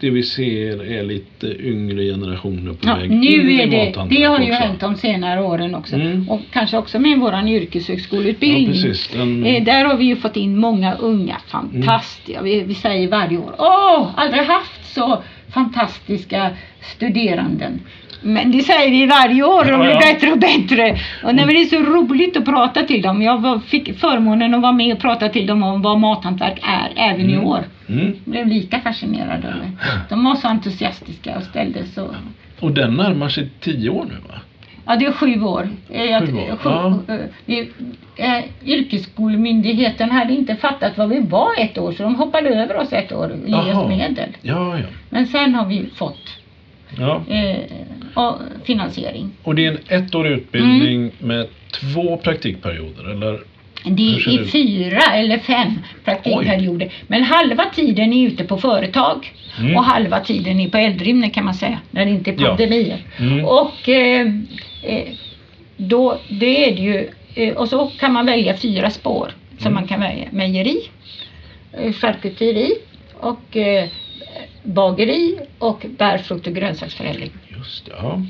det 0.00 0.10
vi 0.10 0.22
ser 0.22 0.92
är 0.92 1.02
lite 1.02 1.46
yngre 1.62 2.02
generationer 2.04 2.72
på 2.72 2.88
Ja, 2.88 2.94
väg 2.94 3.12
in 3.12 3.20
nu 3.20 3.26
i 3.52 3.62
är 3.62 3.66
det, 3.66 4.06
det 4.10 4.24
har 4.24 4.38
ju 4.38 4.50
också. 4.52 4.62
hänt 4.62 4.80
de 4.80 4.96
senare 4.96 5.42
åren 5.42 5.74
också. 5.74 5.94
Mm. 5.96 6.28
Och 6.30 6.40
kanske 6.52 6.76
också 6.78 6.98
med 6.98 7.18
våran 7.18 7.48
yrkeshögskoleutbildning. 7.48 8.66
Ja, 8.66 8.72
precis. 8.72 9.08
Den, 9.08 9.46
Eh, 9.46 9.64
där 9.64 9.84
har 9.84 9.96
vi 9.96 10.04
ju 10.04 10.16
fått 10.16 10.36
in 10.36 10.58
många 10.58 10.94
unga 10.94 11.36
fantastiska, 11.46 12.42
vi, 12.42 12.60
vi 12.62 12.74
säger 12.74 13.08
varje 13.08 13.38
år, 13.38 13.54
åh, 13.58 14.08
aldrig 14.16 14.42
haft 14.42 14.94
så 14.94 15.22
fantastiska 15.54 16.50
studeranden. 16.96 17.80
Men 18.22 18.50
det 18.52 18.62
säger 18.62 18.90
vi 18.90 19.06
varje 19.06 19.42
år, 19.42 19.64
de 19.64 19.70
Ja, 19.70 19.78
blir 19.78 19.90
ja. 19.90 19.98
bättre 20.00 20.32
och 20.32 20.38
bättre. 20.38 20.90
Och 21.24 21.34
nej, 21.34 21.46
men 21.46 21.54
det 21.54 21.60
är 21.60 21.64
så 21.64 21.78
roligt 21.80 22.36
att 22.36 22.44
prata 22.44 22.82
till 22.82 23.02
dem. 23.02 23.22
Jag 23.22 23.62
fick 23.64 23.98
förmånen 23.98 24.54
att 24.54 24.62
vara 24.62 24.72
med 24.72 24.92
och 24.94 25.00
prata 25.00 25.28
till 25.28 25.46
dem 25.46 25.62
om 25.62 25.82
vad 25.82 25.98
mathantverk 25.98 26.60
är, 26.62 26.92
även 27.10 27.30
i 27.30 27.34
Mm. 27.34 27.46
år. 27.46 27.64
mm. 27.88 28.06
Jag 28.06 28.14
blev 28.24 28.46
lika 28.46 28.80
fascinerad 28.80 29.44
av 29.44 29.52
det. 29.52 29.70
De 30.08 30.24
var 30.24 30.34
så 30.34 30.48
entusiastiska 30.48 31.36
och 31.36 31.42
ställde 31.42 31.84
så 31.84 32.08
Och 32.60 32.72
den 32.72 32.94
närmar 32.94 33.28
sig 33.28 33.48
tio 33.60 33.90
år 33.90 34.04
nu 34.04 34.14
va? 34.28 34.34
Ja, 34.86 34.96
det 34.96 35.04
är 35.06 35.12
sju 35.12 35.42
år. 35.42 35.68
Jag- 35.88 36.26
Sju 36.28 36.34
år, 36.34 36.56
sju- 36.56 36.70
ja. 37.08 37.14
eh, 37.14 37.20
vi- 37.46 37.70
eh, 38.16 38.44
Yrkesskolemyndigheten 38.66 40.10
hade 40.10 40.32
inte 40.32 40.56
fattat 40.56 40.98
vad 40.98 41.08
vi 41.08 41.20
var 41.20 41.48
ett 41.58 41.78
år 41.78 41.92
så 41.92 42.02
de 42.02 42.14
hoppade 42.14 42.48
över 42.48 42.76
oss 42.76 42.92
ett 42.92 43.12
år 43.12 43.30
och 43.30 43.48
Jaha. 43.50 43.82
oss 43.82 43.88
medel. 43.88 44.28
Ja, 44.42 44.78
ja. 44.78 44.84
Men 45.10 45.26
sen 45.26 45.54
har 45.54 45.66
vi 45.66 45.86
fått 45.94 46.28
ja. 46.98 47.22
eh, 47.28 47.56
och 48.14 48.38
finansiering. 48.64 49.30
Och 49.42 49.54
det 49.54 49.66
är 49.66 49.70
en 49.88 50.02
ettårig 50.04 50.32
utbildning 50.32 51.10
med 51.18 51.46
två 51.72 52.16
praktikperioder 52.16 53.10
eller? 53.10 53.40
Det 53.84 54.02
är 54.16 54.44
fyra 54.44 55.00
eller 55.14 55.38
fem 55.38 55.72
praktikperioder. 56.04 56.92
Men 57.06 57.22
halva 57.22 57.64
tiden 57.64 58.12
är 58.12 58.26
ute 58.26 58.44
på 58.44 58.56
företag 58.58 59.32
Mm. 59.60 59.76
och 59.76 59.84
halva 59.84 60.20
tiden 60.20 60.60
är 60.60 60.68
på 60.68 60.76
Eldrimner 60.78 61.28
kan 61.28 61.44
man 61.44 61.54
säga, 61.54 61.78
när 61.90 62.04
det 62.04 62.10
inte 62.10 62.30
är 62.30 62.34
Ja. 62.38 62.48
pandemier. 62.48 62.98
Mm. 63.18 63.44
Och 63.44 63.88
eh, 63.88 64.26
eh, 64.82 65.04
då, 65.76 66.18
det 66.28 66.68
är 66.70 66.76
det 66.76 66.82
ju, 66.82 67.08
eh, 67.34 67.54
och 67.56 67.68
så 67.68 67.86
kan 67.86 68.12
man 68.12 68.26
välja 68.26 68.56
fyra 68.56 68.90
spår 68.90 69.32
som 69.58 69.66
Mm. 69.66 69.74
man 69.74 69.86
kan 69.88 70.00
välja. 70.00 70.24
Mejeri, 70.30 70.80
eh, 71.72 71.92
charkuteri 71.92 72.70
och 73.14 73.56
eh, 73.56 73.88
bageri 74.68 75.38
och 75.58 75.86
bärfrukt 75.98 76.46
och 76.46 76.52
grönsaksförädling. 76.54 77.30
Just 77.58 77.86
det, 77.86 77.92
ja. 78.02 78.22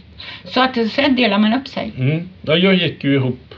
Så 0.44 0.60
att 0.60 0.90
sen 0.90 1.16
delar 1.16 1.38
man 1.38 1.52
upp 1.54 1.68
sig. 1.68 1.92
Mm. 1.96 2.28
ja. 2.42 2.56
Jag 2.56 2.74
gick 2.74 3.04
ju 3.04 3.14
ihop 3.14 3.54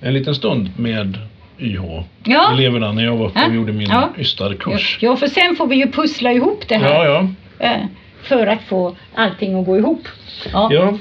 en 0.00 0.14
liten 0.14 0.34
stund 0.34 0.70
med 0.76 1.18
YH-eleverna 1.58 2.86
Ja. 2.86 2.92
när 2.92 3.04
jag 3.04 3.16
var 3.16 3.26
uppe 3.26 3.40
och 3.40 3.50
Ja. 3.50 3.54
gjorde 3.54 3.72
min 3.72 3.88
Ja. 3.90 4.08
Ystadkurs. 4.18 4.98
Ja, 5.00 5.16
för 5.16 5.26
sen 5.26 5.56
får 5.56 5.66
vi 5.66 5.76
ju 5.76 5.90
pussla 5.92 6.32
ihop 6.32 6.68
det 6.68 6.76
här. 6.76 7.04
Ja, 7.04 7.28
ja. 7.58 7.66
eh, 7.66 7.80
för 8.22 8.46
att 8.46 8.62
få 8.62 8.96
allting 9.14 9.60
att 9.60 9.66
gå 9.66 9.76
ihop. 9.78 10.08
Ja. 10.52 10.68
Ja. 10.72 10.98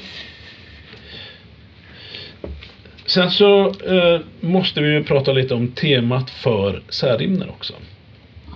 Sen 3.06 3.32
så 3.32 3.68
eh, 3.70 4.22
måste 4.40 4.82
vi 4.82 4.90
ju 4.94 5.04
prata 5.04 5.32
lite 5.34 5.54
om 5.54 5.68
temat 5.68 6.30
för 6.30 6.82
Särimner 6.90 7.50
också. 7.50 7.74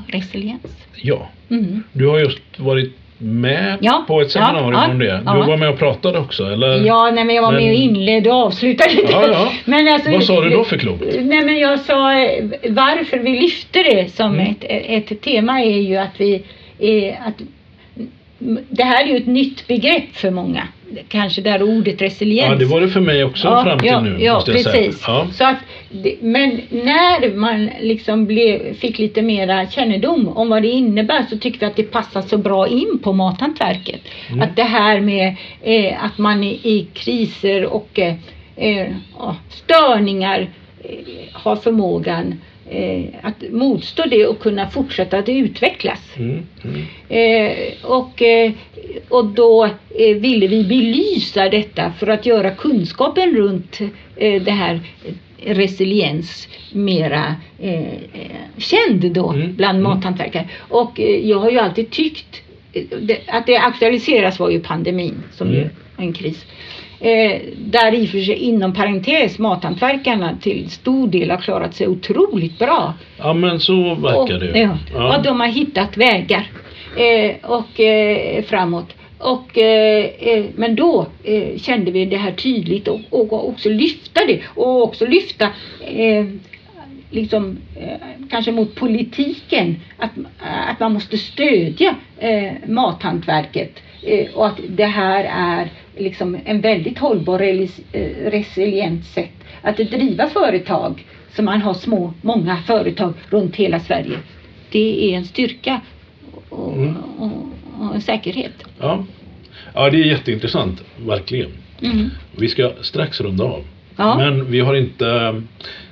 Resiliens. 0.07 0.82
Ja, 0.95 1.29
Mm. 1.49 1.83
du 1.93 2.07
har 2.07 2.19
just 2.19 2.39
varit 2.57 2.93
med 3.17 3.77
Ja, 3.81 4.03
på 4.07 4.21
ett 4.21 4.31
seminarium 4.31 4.73
ja, 4.73 4.87
om 4.91 4.99
det. 4.99 5.05
Du 5.05 5.21
ja. 5.25 5.45
var 5.47 5.57
med 5.57 5.69
och 5.69 5.79
pratade 5.79 6.19
också, 6.19 6.43
eller? 6.45 6.85
Ja, 6.85 7.11
nej, 7.13 7.23
men 7.25 7.35
jag 7.35 7.41
var 7.43 7.51
Men- 7.51 7.63
med 7.63 7.69
och 7.73 7.79
inledde 7.79 8.29
och 8.29 8.35
avslutade. 8.35 8.91
Men 9.65 9.87
alltså, 9.87 10.11
Vad 10.11 10.23
sa 10.23 10.41
du 10.41 10.49
då 10.49 10.63
för 10.63 10.77
klokt? 10.77 11.03
Nej, 11.21 11.45
men 11.45 11.57
jag 11.57 11.79
sa 11.79 12.13
eh, 12.23 12.45
varför 12.69 13.17
vi 13.19 13.39
lyfte 13.39 13.83
det 13.83 14.15
som 14.15 14.33
Mm. 14.33 14.47
ett, 14.59 15.09
ett 15.09 15.21
tema 15.21 15.61
är 15.61 15.79
ju 15.81 15.95
att 15.95 16.13
vi 16.21 16.43
är 16.79 17.19
att 17.27 17.41
det 18.69 18.83
här 18.83 19.03
är 19.03 19.07
ju 19.07 19.17
ett 19.17 19.25
nytt 19.27 19.67
begrepp 19.67 20.15
för 20.15 20.31
många. 20.31 20.67
Kanske 21.07 21.41
det 21.41 21.49
här 21.49 21.63
ordet 21.63 22.01
resiliens. 22.01 22.51
Ja, 22.51 22.55
det 22.55 22.65
var 22.65 22.81
det 22.81 22.87
för 22.87 22.99
mig 22.99 23.23
också 23.23 23.47
fram 23.63 23.79
till 23.79 23.87
ja, 23.87 24.01
nu, 24.01 24.23
Ja, 24.23 24.43
precis. 24.45 25.03
Ja. 25.07 25.27
Så 25.33 25.43
att, 25.43 25.57
men 26.19 26.61
när 26.69 27.35
man 27.35 27.69
liksom 27.81 28.25
blev, 28.25 28.73
fick 28.73 28.99
lite 28.99 29.21
mera 29.21 29.67
kännedom 29.69 30.27
om 30.27 30.49
vad 30.49 30.61
det 30.61 30.67
innebär 30.67 31.25
så 31.29 31.37
tyckte 31.37 31.65
vi 31.65 31.71
att 31.71 31.75
det 31.75 31.83
passade 31.83 32.27
så 32.27 32.37
bra 32.37 32.67
in 32.67 32.99
på 33.03 33.13
mathantverket. 33.13 34.01
Mm. 34.29 34.41
Att 34.41 34.55
det 34.55 34.63
här 34.63 34.99
med 34.99 35.35
eh, 35.61 36.05
att 36.05 36.17
man 36.17 36.43
i, 36.43 36.59
i 36.63 36.87
kriser 36.93 37.65
och 37.65 37.99
eh, 37.99 38.15
eh, 38.55 38.87
ja, 39.17 39.35
störningar 39.49 40.49
eh, 40.83 40.89
har 41.33 41.55
förmågan 41.55 42.41
eh, 42.69 43.03
att 43.21 43.51
motstå 43.51 44.03
det 44.09 44.25
och 44.27 44.39
kunna 44.39 44.69
fortsätta 44.69 45.17
att 45.17 45.29
utvecklas. 45.29 45.99
Mm, 46.17 46.43
mm. 46.63 46.81
Eh, 47.09 47.85
och, 47.85 48.21
eh, 48.21 48.51
och 49.09 49.25
då 49.25 49.65
eh, 49.99 50.15
ville 50.15 50.47
vi 50.47 50.63
belysa 50.63 51.49
detta 51.49 51.91
för 51.99 52.07
att 52.07 52.25
göra 52.25 52.51
kunskapen 52.51 53.35
runt 53.35 53.79
eh, 54.15 54.41
det 54.43 54.51
här 54.51 54.79
resiliens 55.45 56.47
mera 56.71 57.35
känd 58.57 59.11
då 59.11 59.29
Mm, 59.31 59.55
bland 59.55 59.79
mm. 59.79 59.91
mathantverkare. 59.91 60.49
Och 60.59 60.99
jag 60.99 61.39
har 61.39 61.49
ju 61.51 61.59
alltid 61.59 61.89
tyckt 61.91 62.41
att 63.27 63.45
det 63.45 63.57
aktualiseras 63.57 64.39
var 64.39 64.49
ju 64.49 64.59
pandemin 64.59 65.23
som 65.31 65.47
Mm. 65.47 65.59
ju 65.59 65.69
en 65.97 66.13
kris. 66.13 66.45
Eh, 67.03 67.41
där 67.57 67.93
i 67.93 68.05
och 68.05 68.09
för 68.09 68.19
sig 68.19 68.35
inom 68.35 68.73
parentes 68.73 69.39
mathantverkarna 69.39 70.37
till 70.41 70.69
stor 70.69 71.07
del 71.07 71.31
har 71.31 71.37
klarat 71.37 71.75
sig 71.75 71.87
otroligt 71.87 72.59
bra. 72.59 72.93
Ja, 73.17 73.33
men 73.33 73.59
så 73.59 73.95
verkar 73.95 74.39
det 74.39 74.49
och, 74.49 74.55
ju. 74.55 74.61
ja, 74.61 74.77
Ja. 74.93 75.17
och 75.17 75.23
de 75.23 75.39
har 75.39 75.47
hittat 75.47 75.97
vägar 75.97 76.47
eh, 76.97 77.35
och 77.51 77.79
eh, 77.79 78.43
framåt. 78.43 78.95
Och, 79.17 79.57
eh, 79.57 80.05
eh, 80.19 80.45
men 80.55 80.75
då 80.75 81.07
eh, 81.23 81.57
kände 81.57 81.91
vi 81.91 82.05
det 82.05 82.17
här 82.17 82.31
tydligt 82.31 82.87
och, 82.87 82.99
och 83.09 83.49
också 83.49 83.69
lyfta 83.69 84.25
det 84.27 84.39
och 84.55 84.83
också 84.83 85.05
lyfta 85.05 85.45
eh, 85.81 86.25
liksom, 87.11 87.57
eh, 87.75 87.97
kanske 88.29 88.51
mot 88.51 88.75
politiken 88.75 89.75
att, 89.97 90.11
att 90.69 90.79
man 90.79 90.93
måste 90.93 91.17
stödja 91.17 91.95
eh, 92.19 92.51
mathantverket 92.67 93.79
och 94.33 94.47
att 94.47 94.59
det 94.69 94.85
här 94.85 95.23
är 95.23 95.69
liksom 95.97 96.37
en 96.45 96.61
väldigt 96.61 96.99
hållbar 96.99 97.41
eh, 97.41 97.67
resilient 98.31 99.05
sätt 99.05 99.31
att 99.61 99.77
driva 99.77 100.29
företag 100.29 101.05
så 101.35 101.43
man 101.43 101.61
har 101.61 101.73
små, 101.73 102.13
många 102.21 102.57
företag 102.57 103.13
runt 103.29 103.55
hela 103.55 103.79
Sverige. 103.79 104.17
Det 104.71 105.11
är 105.13 105.17
en 105.17 105.25
styrka 105.25 105.81
och, 106.49 106.73
Mm. 106.77 106.95
och, 107.17 107.31
och 107.79 107.95
en 107.95 108.01
säkerhet. 108.01 108.53
Ja. 108.79 109.05
ja, 109.73 109.89
det 109.89 109.97
är 109.97 110.05
jätteintressant, 110.05 110.83
verkligen. 111.05 111.51
Mm. 111.81 112.09
Vi 112.37 112.47
ska 112.47 112.71
strax 112.81 113.21
runda 113.21 113.43
av. 113.43 113.63
Ja. 113.95 114.17
Men 114.17 114.51
vi 114.51 114.59
har 114.59 114.75
inte... 114.75 115.41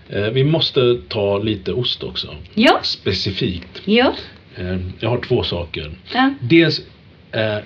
Eh, 0.09 0.21
vi 0.23 0.43
måste 0.43 0.97
ta 1.07 1.37
lite 1.37 1.73
ost 1.73 2.03
också. 2.03 2.27
Ja, 2.53 2.79
Specifikt. 2.83 3.81
ja, 3.85 4.13
Eh, 4.55 4.77
jag 4.99 5.09
har 5.09 5.17
två 5.17 5.43
saker. 5.43 5.91
ja. 6.13 6.33
Dels 6.41 6.81
eh, 7.31 7.57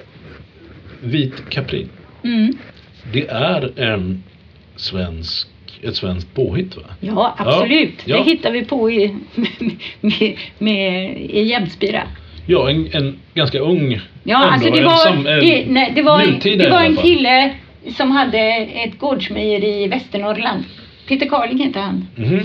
vit 1.05 1.49
kaprin. 1.49 1.89
Mm. 2.23 2.57
Det 3.13 3.27
är 3.27 3.79
en 3.79 4.23
svensk, 4.75 5.47
ett 5.81 5.95
svenskt 5.95 6.35
påhitt 6.35 6.77
va? 6.77 6.83
ja 6.99 7.35
absolut. 7.37 8.03
Ja. 8.05 8.17
Det 8.17 8.23
hittar 8.23 8.51
vi 8.51 8.65
på 8.65 8.91
i, 8.91 9.15
med, 10.01 10.37
med, 10.57 11.17
i 11.21 11.43
Jämsbira. 11.43 12.03
Ja, 12.47 12.69
en, 12.69 12.87
en 12.93 13.19
ganska 13.33 13.59
ung 13.59 13.99
Ja, 14.23 14.43
ändå, 14.43 14.53
alltså 14.53 14.69
det 14.69 14.83
var, 14.83 14.95
sam- 15.07 15.27
en 15.27 15.39
det, 15.39 15.65
nej, 15.67 15.91
det 15.95 16.01
var, 16.01 16.21
en, 16.21 16.39
det 16.57 16.69
var 16.69 16.81
en 16.81 16.95
kille 16.95 17.53
som 17.97 18.11
hade 18.11 18.39
ett 18.85 18.99
gårdsmejeri 18.99 19.83
i 19.83 19.87
Västernorrland. 19.87 20.63
Peter 21.07 21.25
Carling 21.29 21.59
hette 21.59 21.79
han. 21.79 22.07
Mhm. 22.15 22.41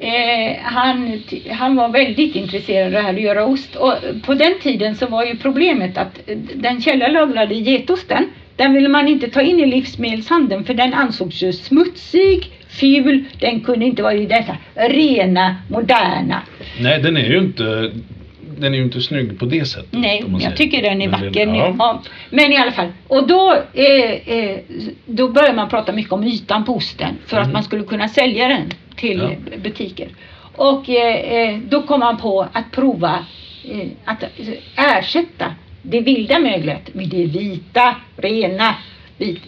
Eh, 0.00 0.56
han, 0.62 1.22
han 1.50 1.76
var 1.76 1.88
väldigt 1.88 2.36
intresserad 2.36 2.86
av 2.86 2.92
det 2.92 3.00
här 3.00 3.14
att 3.14 3.20
göra 3.20 3.44
ost. 3.44 3.76
Och 3.76 3.94
på 4.22 4.34
den 4.34 4.58
tiden 4.62 4.94
så 4.96 5.06
var 5.06 5.24
ju 5.24 5.36
problemet 5.36 5.98
att 5.98 6.20
eh, 6.26 6.38
den 6.54 6.80
källarlagrade 6.80 7.54
getosten, 7.54 8.30
den 8.56 8.74
ville 8.74 8.88
man 8.88 9.08
inte 9.08 9.28
ta 9.28 9.40
in 9.40 9.60
i 9.60 9.66
livsmedelshandeln 9.66 10.64
för 10.64 10.74
den 10.74 10.94
ansågs 10.94 11.42
ju 11.42 11.52
smutsig, 11.52 12.52
ful, 12.68 13.24
den 13.40 13.60
kunde 13.60 13.84
inte 13.84 14.02
vara 14.02 14.14
i 14.14 14.26
detta 14.26 14.56
rena, 14.74 15.56
moderna. 15.68 16.42
Nej, 16.80 17.02
den 17.02 17.16
är 17.16 17.28
ju 17.28 17.38
inte 17.38 17.92
den 18.60 18.74
är 18.74 18.78
ju 18.78 18.84
inte 18.84 19.00
snygg 19.00 19.38
på 19.38 19.44
det 19.44 19.64
sättet. 19.64 19.88
Nej, 19.92 20.24
jag 20.28 20.40
säger. 20.42 20.56
tycker 20.56 20.82
den 20.82 21.02
är 21.02 21.08
Men 21.08 21.20
vacker. 21.26 21.46
nu. 21.46 21.58
ja. 21.58 21.74
Ja. 21.78 22.02
Men 22.30 22.52
i 22.52 22.56
alla 22.56 22.72
fall. 22.72 22.88
Och 23.08 23.26
då, 23.28 23.52
eh, 23.74 24.34
eh, 24.36 24.56
då 25.06 25.28
börjar 25.28 25.54
man 25.54 25.68
prata 25.68 25.92
mycket 25.92 26.12
om 26.12 26.24
ytan 26.24 26.64
på 26.64 26.74
osten 26.76 27.14
för 27.26 27.36
att 27.36 27.46
Mhm. 27.46 27.52
man 27.52 27.62
skulle 27.62 27.84
kunna 27.84 28.08
sälja 28.08 28.48
den 28.48 28.70
till 28.96 29.18
Ja. 29.50 29.56
butiker. 29.58 30.08
Och 30.56 30.88
eh, 30.88 31.16
eh, 31.16 31.58
då 31.58 31.82
kom 31.82 32.00
man 32.00 32.16
på 32.16 32.46
att 32.52 32.70
prova 32.72 33.18
eh, 33.70 33.88
att 34.04 34.22
eh, 34.22 34.98
ersätta 34.98 35.54
det 35.82 36.00
vilda 36.00 36.38
möglet 36.38 36.94
med 36.94 37.08
det 37.08 37.24
vita, 37.26 37.96
rena, 38.16 38.74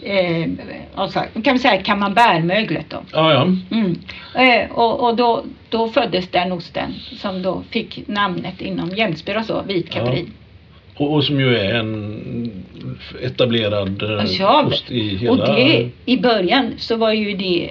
eh, 0.03 0.47
alltså, 0.95 1.19
kan 1.43 1.53
vi 1.53 1.59
säga 1.59 1.81
camembertmöglet 1.81 2.85
då. 2.89 2.97
Ja, 3.11 3.33
ja. 3.33 3.41
Mm. 3.77 3.95
Eh, 4.35 4.71
och 4.71 5.07
och 5.09 5.15
då, 5.15 5.43
då 5.69 5.87
föddes 5.89 6.27
den 6.27 6.51
osten 6.51 6.93
som 7.17 7.41
då 7.41 7.63
fick 7.69 8.07
namnet 8.07 8.61
inom 8.61 8.89
Jämsbira 8.89 9.43
så, 9.43 9.61
vit 9.67 9.87
Ja. 9.95 10.05
kaprin. 10.05 10.31
Och, 10.95 11.13
och 11.13 11.23
som 11.23 11.39
ju 11.39 11.57
är 11.57 11.73
en 11.75 12.63
etablerad 13.21 14.03
eh, 14.03 14.25
Ja, 14.39 14.63
ost 14.65 14.91
i 14.91 15.15
hela... 15.17 15.31
och 15.31 15.37
det, 15.55 15.89
i 16.05 16.17
början 16.17 16.71
så 16.77 16.95
var 16.95 17.11
ju 17.13 17.33
det 17.37 17.69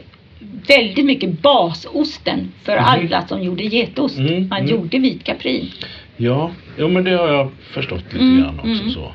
väldigt 0.69 1.05
mycket 1.05 1.31
basosten 1.43 2.53
för 2.65 2.73
Mhm. 2.77 2.85
alla 2.85 3.27
som 3.29 3.43
gjorde 3.43 3.63
getost. 3.65 4.19
Mm, 4.19 4.49
Man 4.49 4.59
mm. 4.61 4.71
gjorde 4.71 4.99
vit 4.99 5.25
kaprin. 5.25 5.71
Ja, 6.17 6.51
jo, 6.79 6.89
men 6.89 7.05
det 7.05 7.11
har 7.11 7.29
jag 7.29 7.51
förstått 7.71 8.05
lite 8.13 8.25
Mm, 8.25 8.43
grann 8.43 8.59
också. 8.59 8.83
mm. 8.83 8.91
Så. 8.91 9.13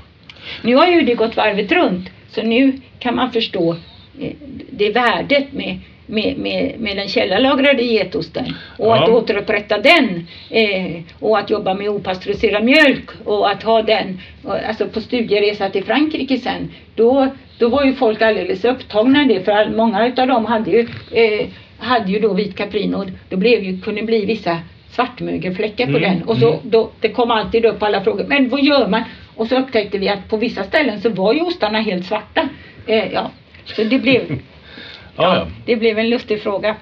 Nu 0.61 0.75
har 0.75 0.87
ju 0.87 1.01
det 1.01 1.15
gått 1.15 1.35
varvet 1.37 1.71
runt 1.71 2.09
så 2.29 2.41
nu 2.41 2.73
kan 2.99 3.15
man 3.15 3.31
förstå 3.31 3.75
eh, 4.19 4.31
det 4.71 4.89
värdet 4.89 5.53
med 5.53 5.79
med, 6.09 6.37
med, 6.37 6.75
med 6.79 6.97
den 6.97 7.07
källarlagrade 7.07 7.83
getosten 7.83 8.45
och 8.77 8.87
Ja. 8.87 9.03
att 9.03 9.09
återupprätta 9.09 9.77
den 9.77 10.27
eh, 10.49 11.01
och 11.19 11.39
att 11.39 11.49
jobba 11.49 11.73
med 11.73 11.89
opastöriserad 11.89 12.63
mjölk 12.63 13.09
och 13.25 13.51
att 13.51 13.63
ha 13.63 13.81
den 13.81 14.19
och, 14.43 14.55
alltså 14.67 14.87
på 14.87 15.01
studieresa 15.01 15.69
till 15.69 15.83
Frankrike 15.83 16.37
sen 16.37 16.71
då, 16.95 17.27
då 17.57 17.69
var 17.69 17.83
ju 17.85 17.93
folk 17.93 18.21
alldeles 18.21 18.65
upptagna 18.65 19.23
i 19.23 19.27
det 19.27 19.43
för 19.43 19.51
all, 19.51 19.75
många 19.75 20.07
utav 20.07 20.27
dem 20.27 20.45
hade 20.45 20.71
ju, 20.71 20.87
eh, 21.11 21.47
hade 21.77 22.11
ju 22.11 22.19
då 22.19 22.33
vit 22.33 22.55
kaprin 22.57 22.95
och 22.95 23.05
då 23.29 23.37
blev 23.37 23.63
ju, 23.63 23.81
kunde 23.81 24.01
bli 24.01 24.25
vissa 24.25 24.57
svartmögelfläckar 24.91 25.85
på 25.85 25.97
Mm, 25.97 26.01
den 26.01 26.23
och 26.23 26.37
så 26.37 26.47
mm. 26.47 26.59
då, 26.63 26.89
det 26.99 27.09
kom 27.09 27.31
alltid 27.31 27.65
upp 27.65 27.83
alla 27.83 28.01
frågor 28.01 28.25
men 28.27 28.49
vad 28.49 28.63
gör 28.63 28.87
man? 28.87 29.03
Och 29.37 29.47
så 29.47 29.59
upptäckte 29.59 29.97
vi 29.97 30.09
att 30.09 30.29
på 30.29 30.37
vissa 30.37 30.63
ställen 30.63 31.01
så 31.01 31.09
var 31.09 31.33
ju 31.33 31.41
ostarna 31.41 31.79
helt 31.79 32.05
svarta. 32.05 32.49
Eh, 32.87 33.11
ja. 33.13 33.31
Så 33.65 33.83
det 33.83 33.99
blev, 33.99 34.39
Ja, 35.17 35.47
det 35.65 35.75
blev 35.75 35.99
en 35.99 36.09
lustig 36.09 36.41
fråga. 36.41 36.75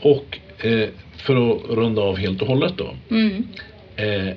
Och 0.00 0.38
eh, 0.64 0.88
för 1.16 1.50
att 1.50 1.62
runda 1.70 2.02
av 2.02 2.16
helt 2.16 2.42
och 2.42 2.48
hållet 2.48 2.72
då. 2.76 2.94
Mm. 3.10 3.48
Eh, 3.96 4.34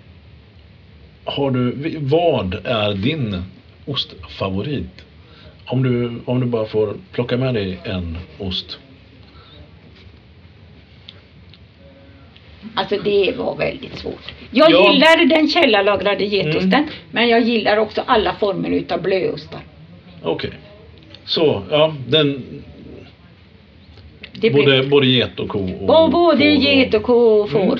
har 1.23 1.51
du, 1.51 1.97
vad 1.99 2.53
är 2.65 2.93
din 2.93 3.43
ostfavorit? 3.85 5.05
Om 5.65 5.83
du, 5.83 6.21
om 6.25 6.39
du 6.39 6.45
bara 6.45 6.65
får 6.65 6.93
plocka 7.11 7.37
med 7.37 7.53
dig 7.53 7.79
en 7.83 8.17
ost. 8.37 8.79
Alltså 12.75 12.97
det 13.03 13.33
var 13.37 13.55
väldigt 13.55 13.97
svårt. 13.97 14.33
Jag 14.51 14.71
Ja. 14.71 14.91
gillar 14.93 15.25
den 15.25 15.47
källarlagrade 15.47 16.25
getosten 16.25 16.73
Mm. 16.73 16.89
men 17.11 17.27
jag 17.29 17.41
gillar 17.41 17.77
också 17.77 18.03
alla 18.05 18.33
former 18.33 18.69
utav 18.69 19.01
blöostar. 19.01 19.59
Okej. 20.23 20.51
Så, 21.25 21.61
ja, 21.71 21.93
den... 22.07 22.43
Det 24.33 24.49
både, 24.51 24.83
både 24.83 25.07
get 25.07 25.39
och 25.39 25.49
ko 25.49 25.59
och... 25.59 25.87
Bo- 25.87 26.07
både 26.07 26.37
får 26.37 26.45
get 26.45 26.93
och 26.93 27.03
ko 27.03 27.13
och 27.13 27.49
får. 27.49 27.61
Mm. 27.61 27.79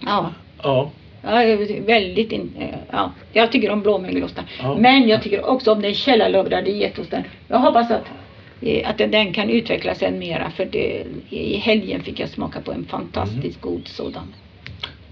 Ja. 0.00 0.30
Ja, 0.62 0.90
Ja, 1.22 1.56
väldigt 1.86 2.32
in, 2.32 2.50
ja, 2.92 3.12
jag 3.32 3.52
tycker 3.52 3.70
om 3.70 3.80
blåmögelostar. 3.82 4.44
Ja. 4.62 4.76
Men 4.78 5.08
jag 5.08 5.22
tycker 5.22 5.44
också 5.50 5.72
om 5.72 5.82
den 5.82 5.94
källarlagrade 5.94 6.70
getosten. 6.70 7.22
Jag 7.48 7.58
hoppas 7.58 7.90
att, 7.90 8.04
att 8.84 8.98
den, 8.98 9.32
kan 9.32 9.50
utvecklas 9.50 10.02
än 10.02 10.18
mera 10.18 10.50
för 10.50 10.64
det, 10.64 11.04
i 11.30 11.56
helgen 11.56 12.02
fick 12.02 12.20
jag 12.20 12.28
smaka 12.28 12.60
på 12.60 12.72
en 12.72 12.84
fantastiskt 12.84 13.64
Mm. 13.64 13.74
god 13.74 13.88
sådan. 13.88 14.34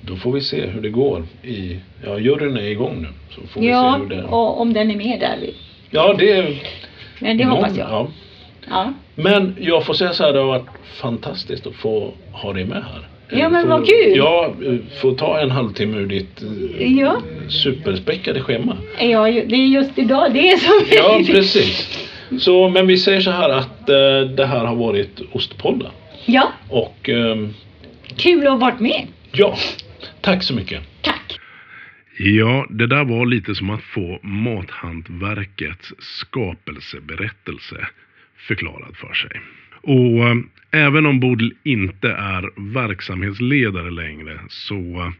då 0.00 0.16
får 0.16 0.32
vi 0.32 0.40
se 0.40 0.66
hur 0.66 0.80
det 0.80 0.88
går 0.90 1.24
i... 1.42 1.76
Ja, 2.04 2.18
juryn 2.18 2.56
är 2.56 2.62
igång 2.62 3.02
nu. 3.02 3.08
Så 3.34 3.40
får 3.46 3.60
vi 3.60 3.68
Ja, 3.68 3.94
se 4.08 4.14
hur 4.14 4.22
det... 4.22 4.28
och 4.28 4.60
om 4.60 4.72
den 4.72 4.90
är 4.90 4.96
med 4.96 5.20
där. 5.20 5.38
Ja, 5.90 6.14
det... 6.18 6.56
Men 7.18 7.36
det 7.38 7.44
hoppas 7.44 7.76
jag. 7.76 7.88
Ja. 7.90 8.08
Ja. 8.70 8.92
Men 9.14 9.56
jag 9.60 9.84
får 9.84 9.94
säga 9.94 10.12
så 10.12 10.24
här, 10.24 10.32
det 10.32 10.38
har 10.38 10.46
varit 10.46 10.66
fantastiskt 10.94 11.66
att 11.66 11.74
få 11.74 12.12
ha 12.32 12.52
dig 12.52 12.64
med 12.64 12.82
här. 12.84 13.08
Ja, 13.40 13.48
men 13.48 13.68
vad 13.68 13.86
kul. 13.88 14.12
Ja, 14.16 14.52
få 15.00 15.12
ta 15.12 15.40
en 15.40 15.50
halvtimme 15.50 15.98
ur 15.98 16.06
ditt 16.06 16.42
eh, 16.78 16.92
Ja. 16.98 17.16
superspäckade 17.48 18.40
schema. 18.40 18.76
Ja, 19.00 19.22
det 19.26 19.54
är 19.54 19.66
just 19.66 19.98
idag 19.98 20.32
det 20.34 20.48
är 20.48 20.56
som 20.56 20.86
Ja, 20.96 21.20
precis. 21.34 22.05
Så, 22.40 22.68
men 22.68 22.86
vi 22.86 22.98
säger 22.98 23.20
så 23.20 23.30
här 23.30 23.48
att 23.50 23.88
eh, 23.88 24.20
det 24.36 24.46
här 24.46 24.64
har 24.64 24.74
varit 24.76 25.20
Ostpodden. 25.32 25.90
Ja, 26.24 26.52
Och 26.68 27.08
ehm, 27.08 27.54
kul 28.16 28.46
att 28.46 28.52
ha 28.52 28.56
varit 28.58 28.80
med. 28.80 29.06
ja, 29.32 29.56
tack 30.20 30.42
så 30.42 30.54
mycket. 30.54 30.82
Tack. 31.02 31.38
Ja, 32.18 32.66
det 32.70 32.86
där 32.86 33.04
var 33.04 33.26
lite 33.26 33.54
som 33.54 33.70
att 33.70 33.82
få 33.82 34.18
mathantverkets 34.22 35.92
skapelseberättelse 35.98 37.86
förklarad 38.36 38.96
för 38.96 39.14
sig. 39.14 39.40
Och 39.86 40.28
eh, 40.28 40.36
även 40.70 41.06
om 41.06 41.20
Bodil 41.20 41.54
inte 41.62 42.10
är 42.10 42.72
verksamhetsledare 42.74 43.90
längre 43.90 44.40
så 44.48 44.74
eh, 44.74 45.10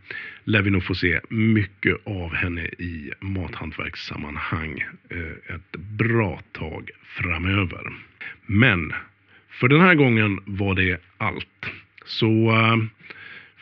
lär 0.44 0.62
vi 0.62 0.70
nog 0.70 0.84
få 0.84 0.94
se 0.94 1.20
mycket 1.28 1.96
av 2.04 2.34
henne 2.34 2.64
i 2.64 3.12
mathantverkssammanhang 3.20 4.84
eh, 5.10 5.54
ett 5.54 5.76
bra 5.76 6.40
tag 6.52 6.90
framöver. 7.04 7.92
Men 8.46 8.92
för 9.50 9.68
den 9.68 9.80
här 9.80 9.94
gången 9.94 10.40
var 10.44 10.74
det 10.74 11.00
allt. 11.18 11.66
Så 12.04 12.54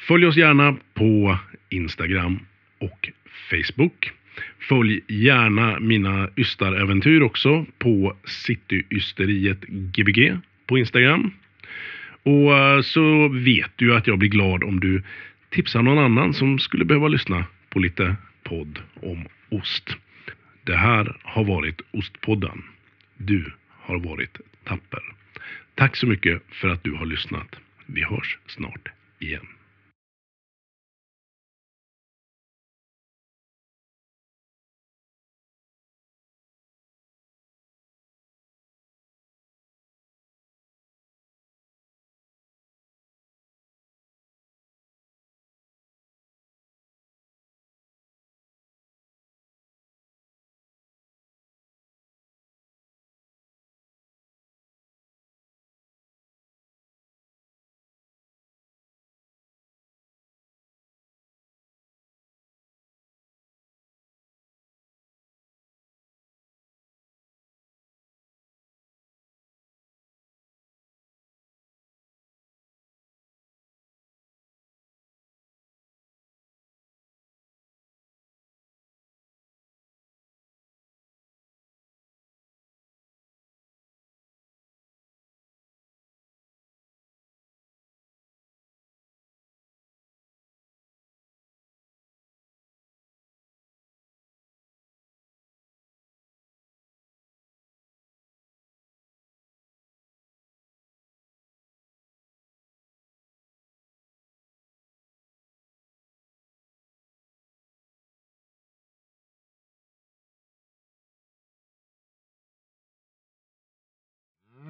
följ 0.08 0.26
oss 0.26 0.36
gärna 0.36 0.76
på 0.94 1.38
Instagram 1.68 2.38
och 2.78 3.10
Facebook. 3.50 4.12
Följ 4.58 5.00
gärna 5.08 5.80
mina 5.80 6.28
ystaräventyr 6.36 7.20
också 7.20 7.66
på 7.78 8.16
Cityysteriet 8.24 9.60
Gbg 9.68 10.40
på 10.66 10.78
Instagram. 10.78 11.30
Och 12.22 12.58
eh, 12.58 12.80
så 12.80 13.28
vet 13.28 13.70
du 13.76 13.96
att 13.96 14.06
jag 14.06 14.18
blir 14.18 14.28
glad 14.28 14.64
om 14.64 14.80
du 14.80 15.02
tipsar 15.50 15.82
någon 15.82 15.98
annan 15.98 16.34
som 16.34 16.58
skulle 16.58 16.84
behöva 16.84 17.08
lyssna 17.08 17.44
på 17.68 17.78
lite 17.78 18.16
podd 18.42 18.78
om 19.02 19.24
ost. 19.48 19.96
Det 20.64 20.76
här 20.76 21.16
har 21.22 21.44
varit 21.44 21.80
Ostpodden. 21.90 22.62
Du 23.16 23.52
har 23.68 23.98
varit 23.98 24.38
tapper. 24.64 25.02
Tack 25.74 25.96
så 25.96 26.06
mycket 26.06 26.42
för 26.48 26.68
att 26.68 26.84
du 26.84 26.92
har 26.92 27.06
lyssnat. 27.06 27.56
Vi 27.86 28.04
hörs 28.04 28.38
snart 28.46 28.88
igen. 29.18 29.46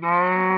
No. 0.01 0.54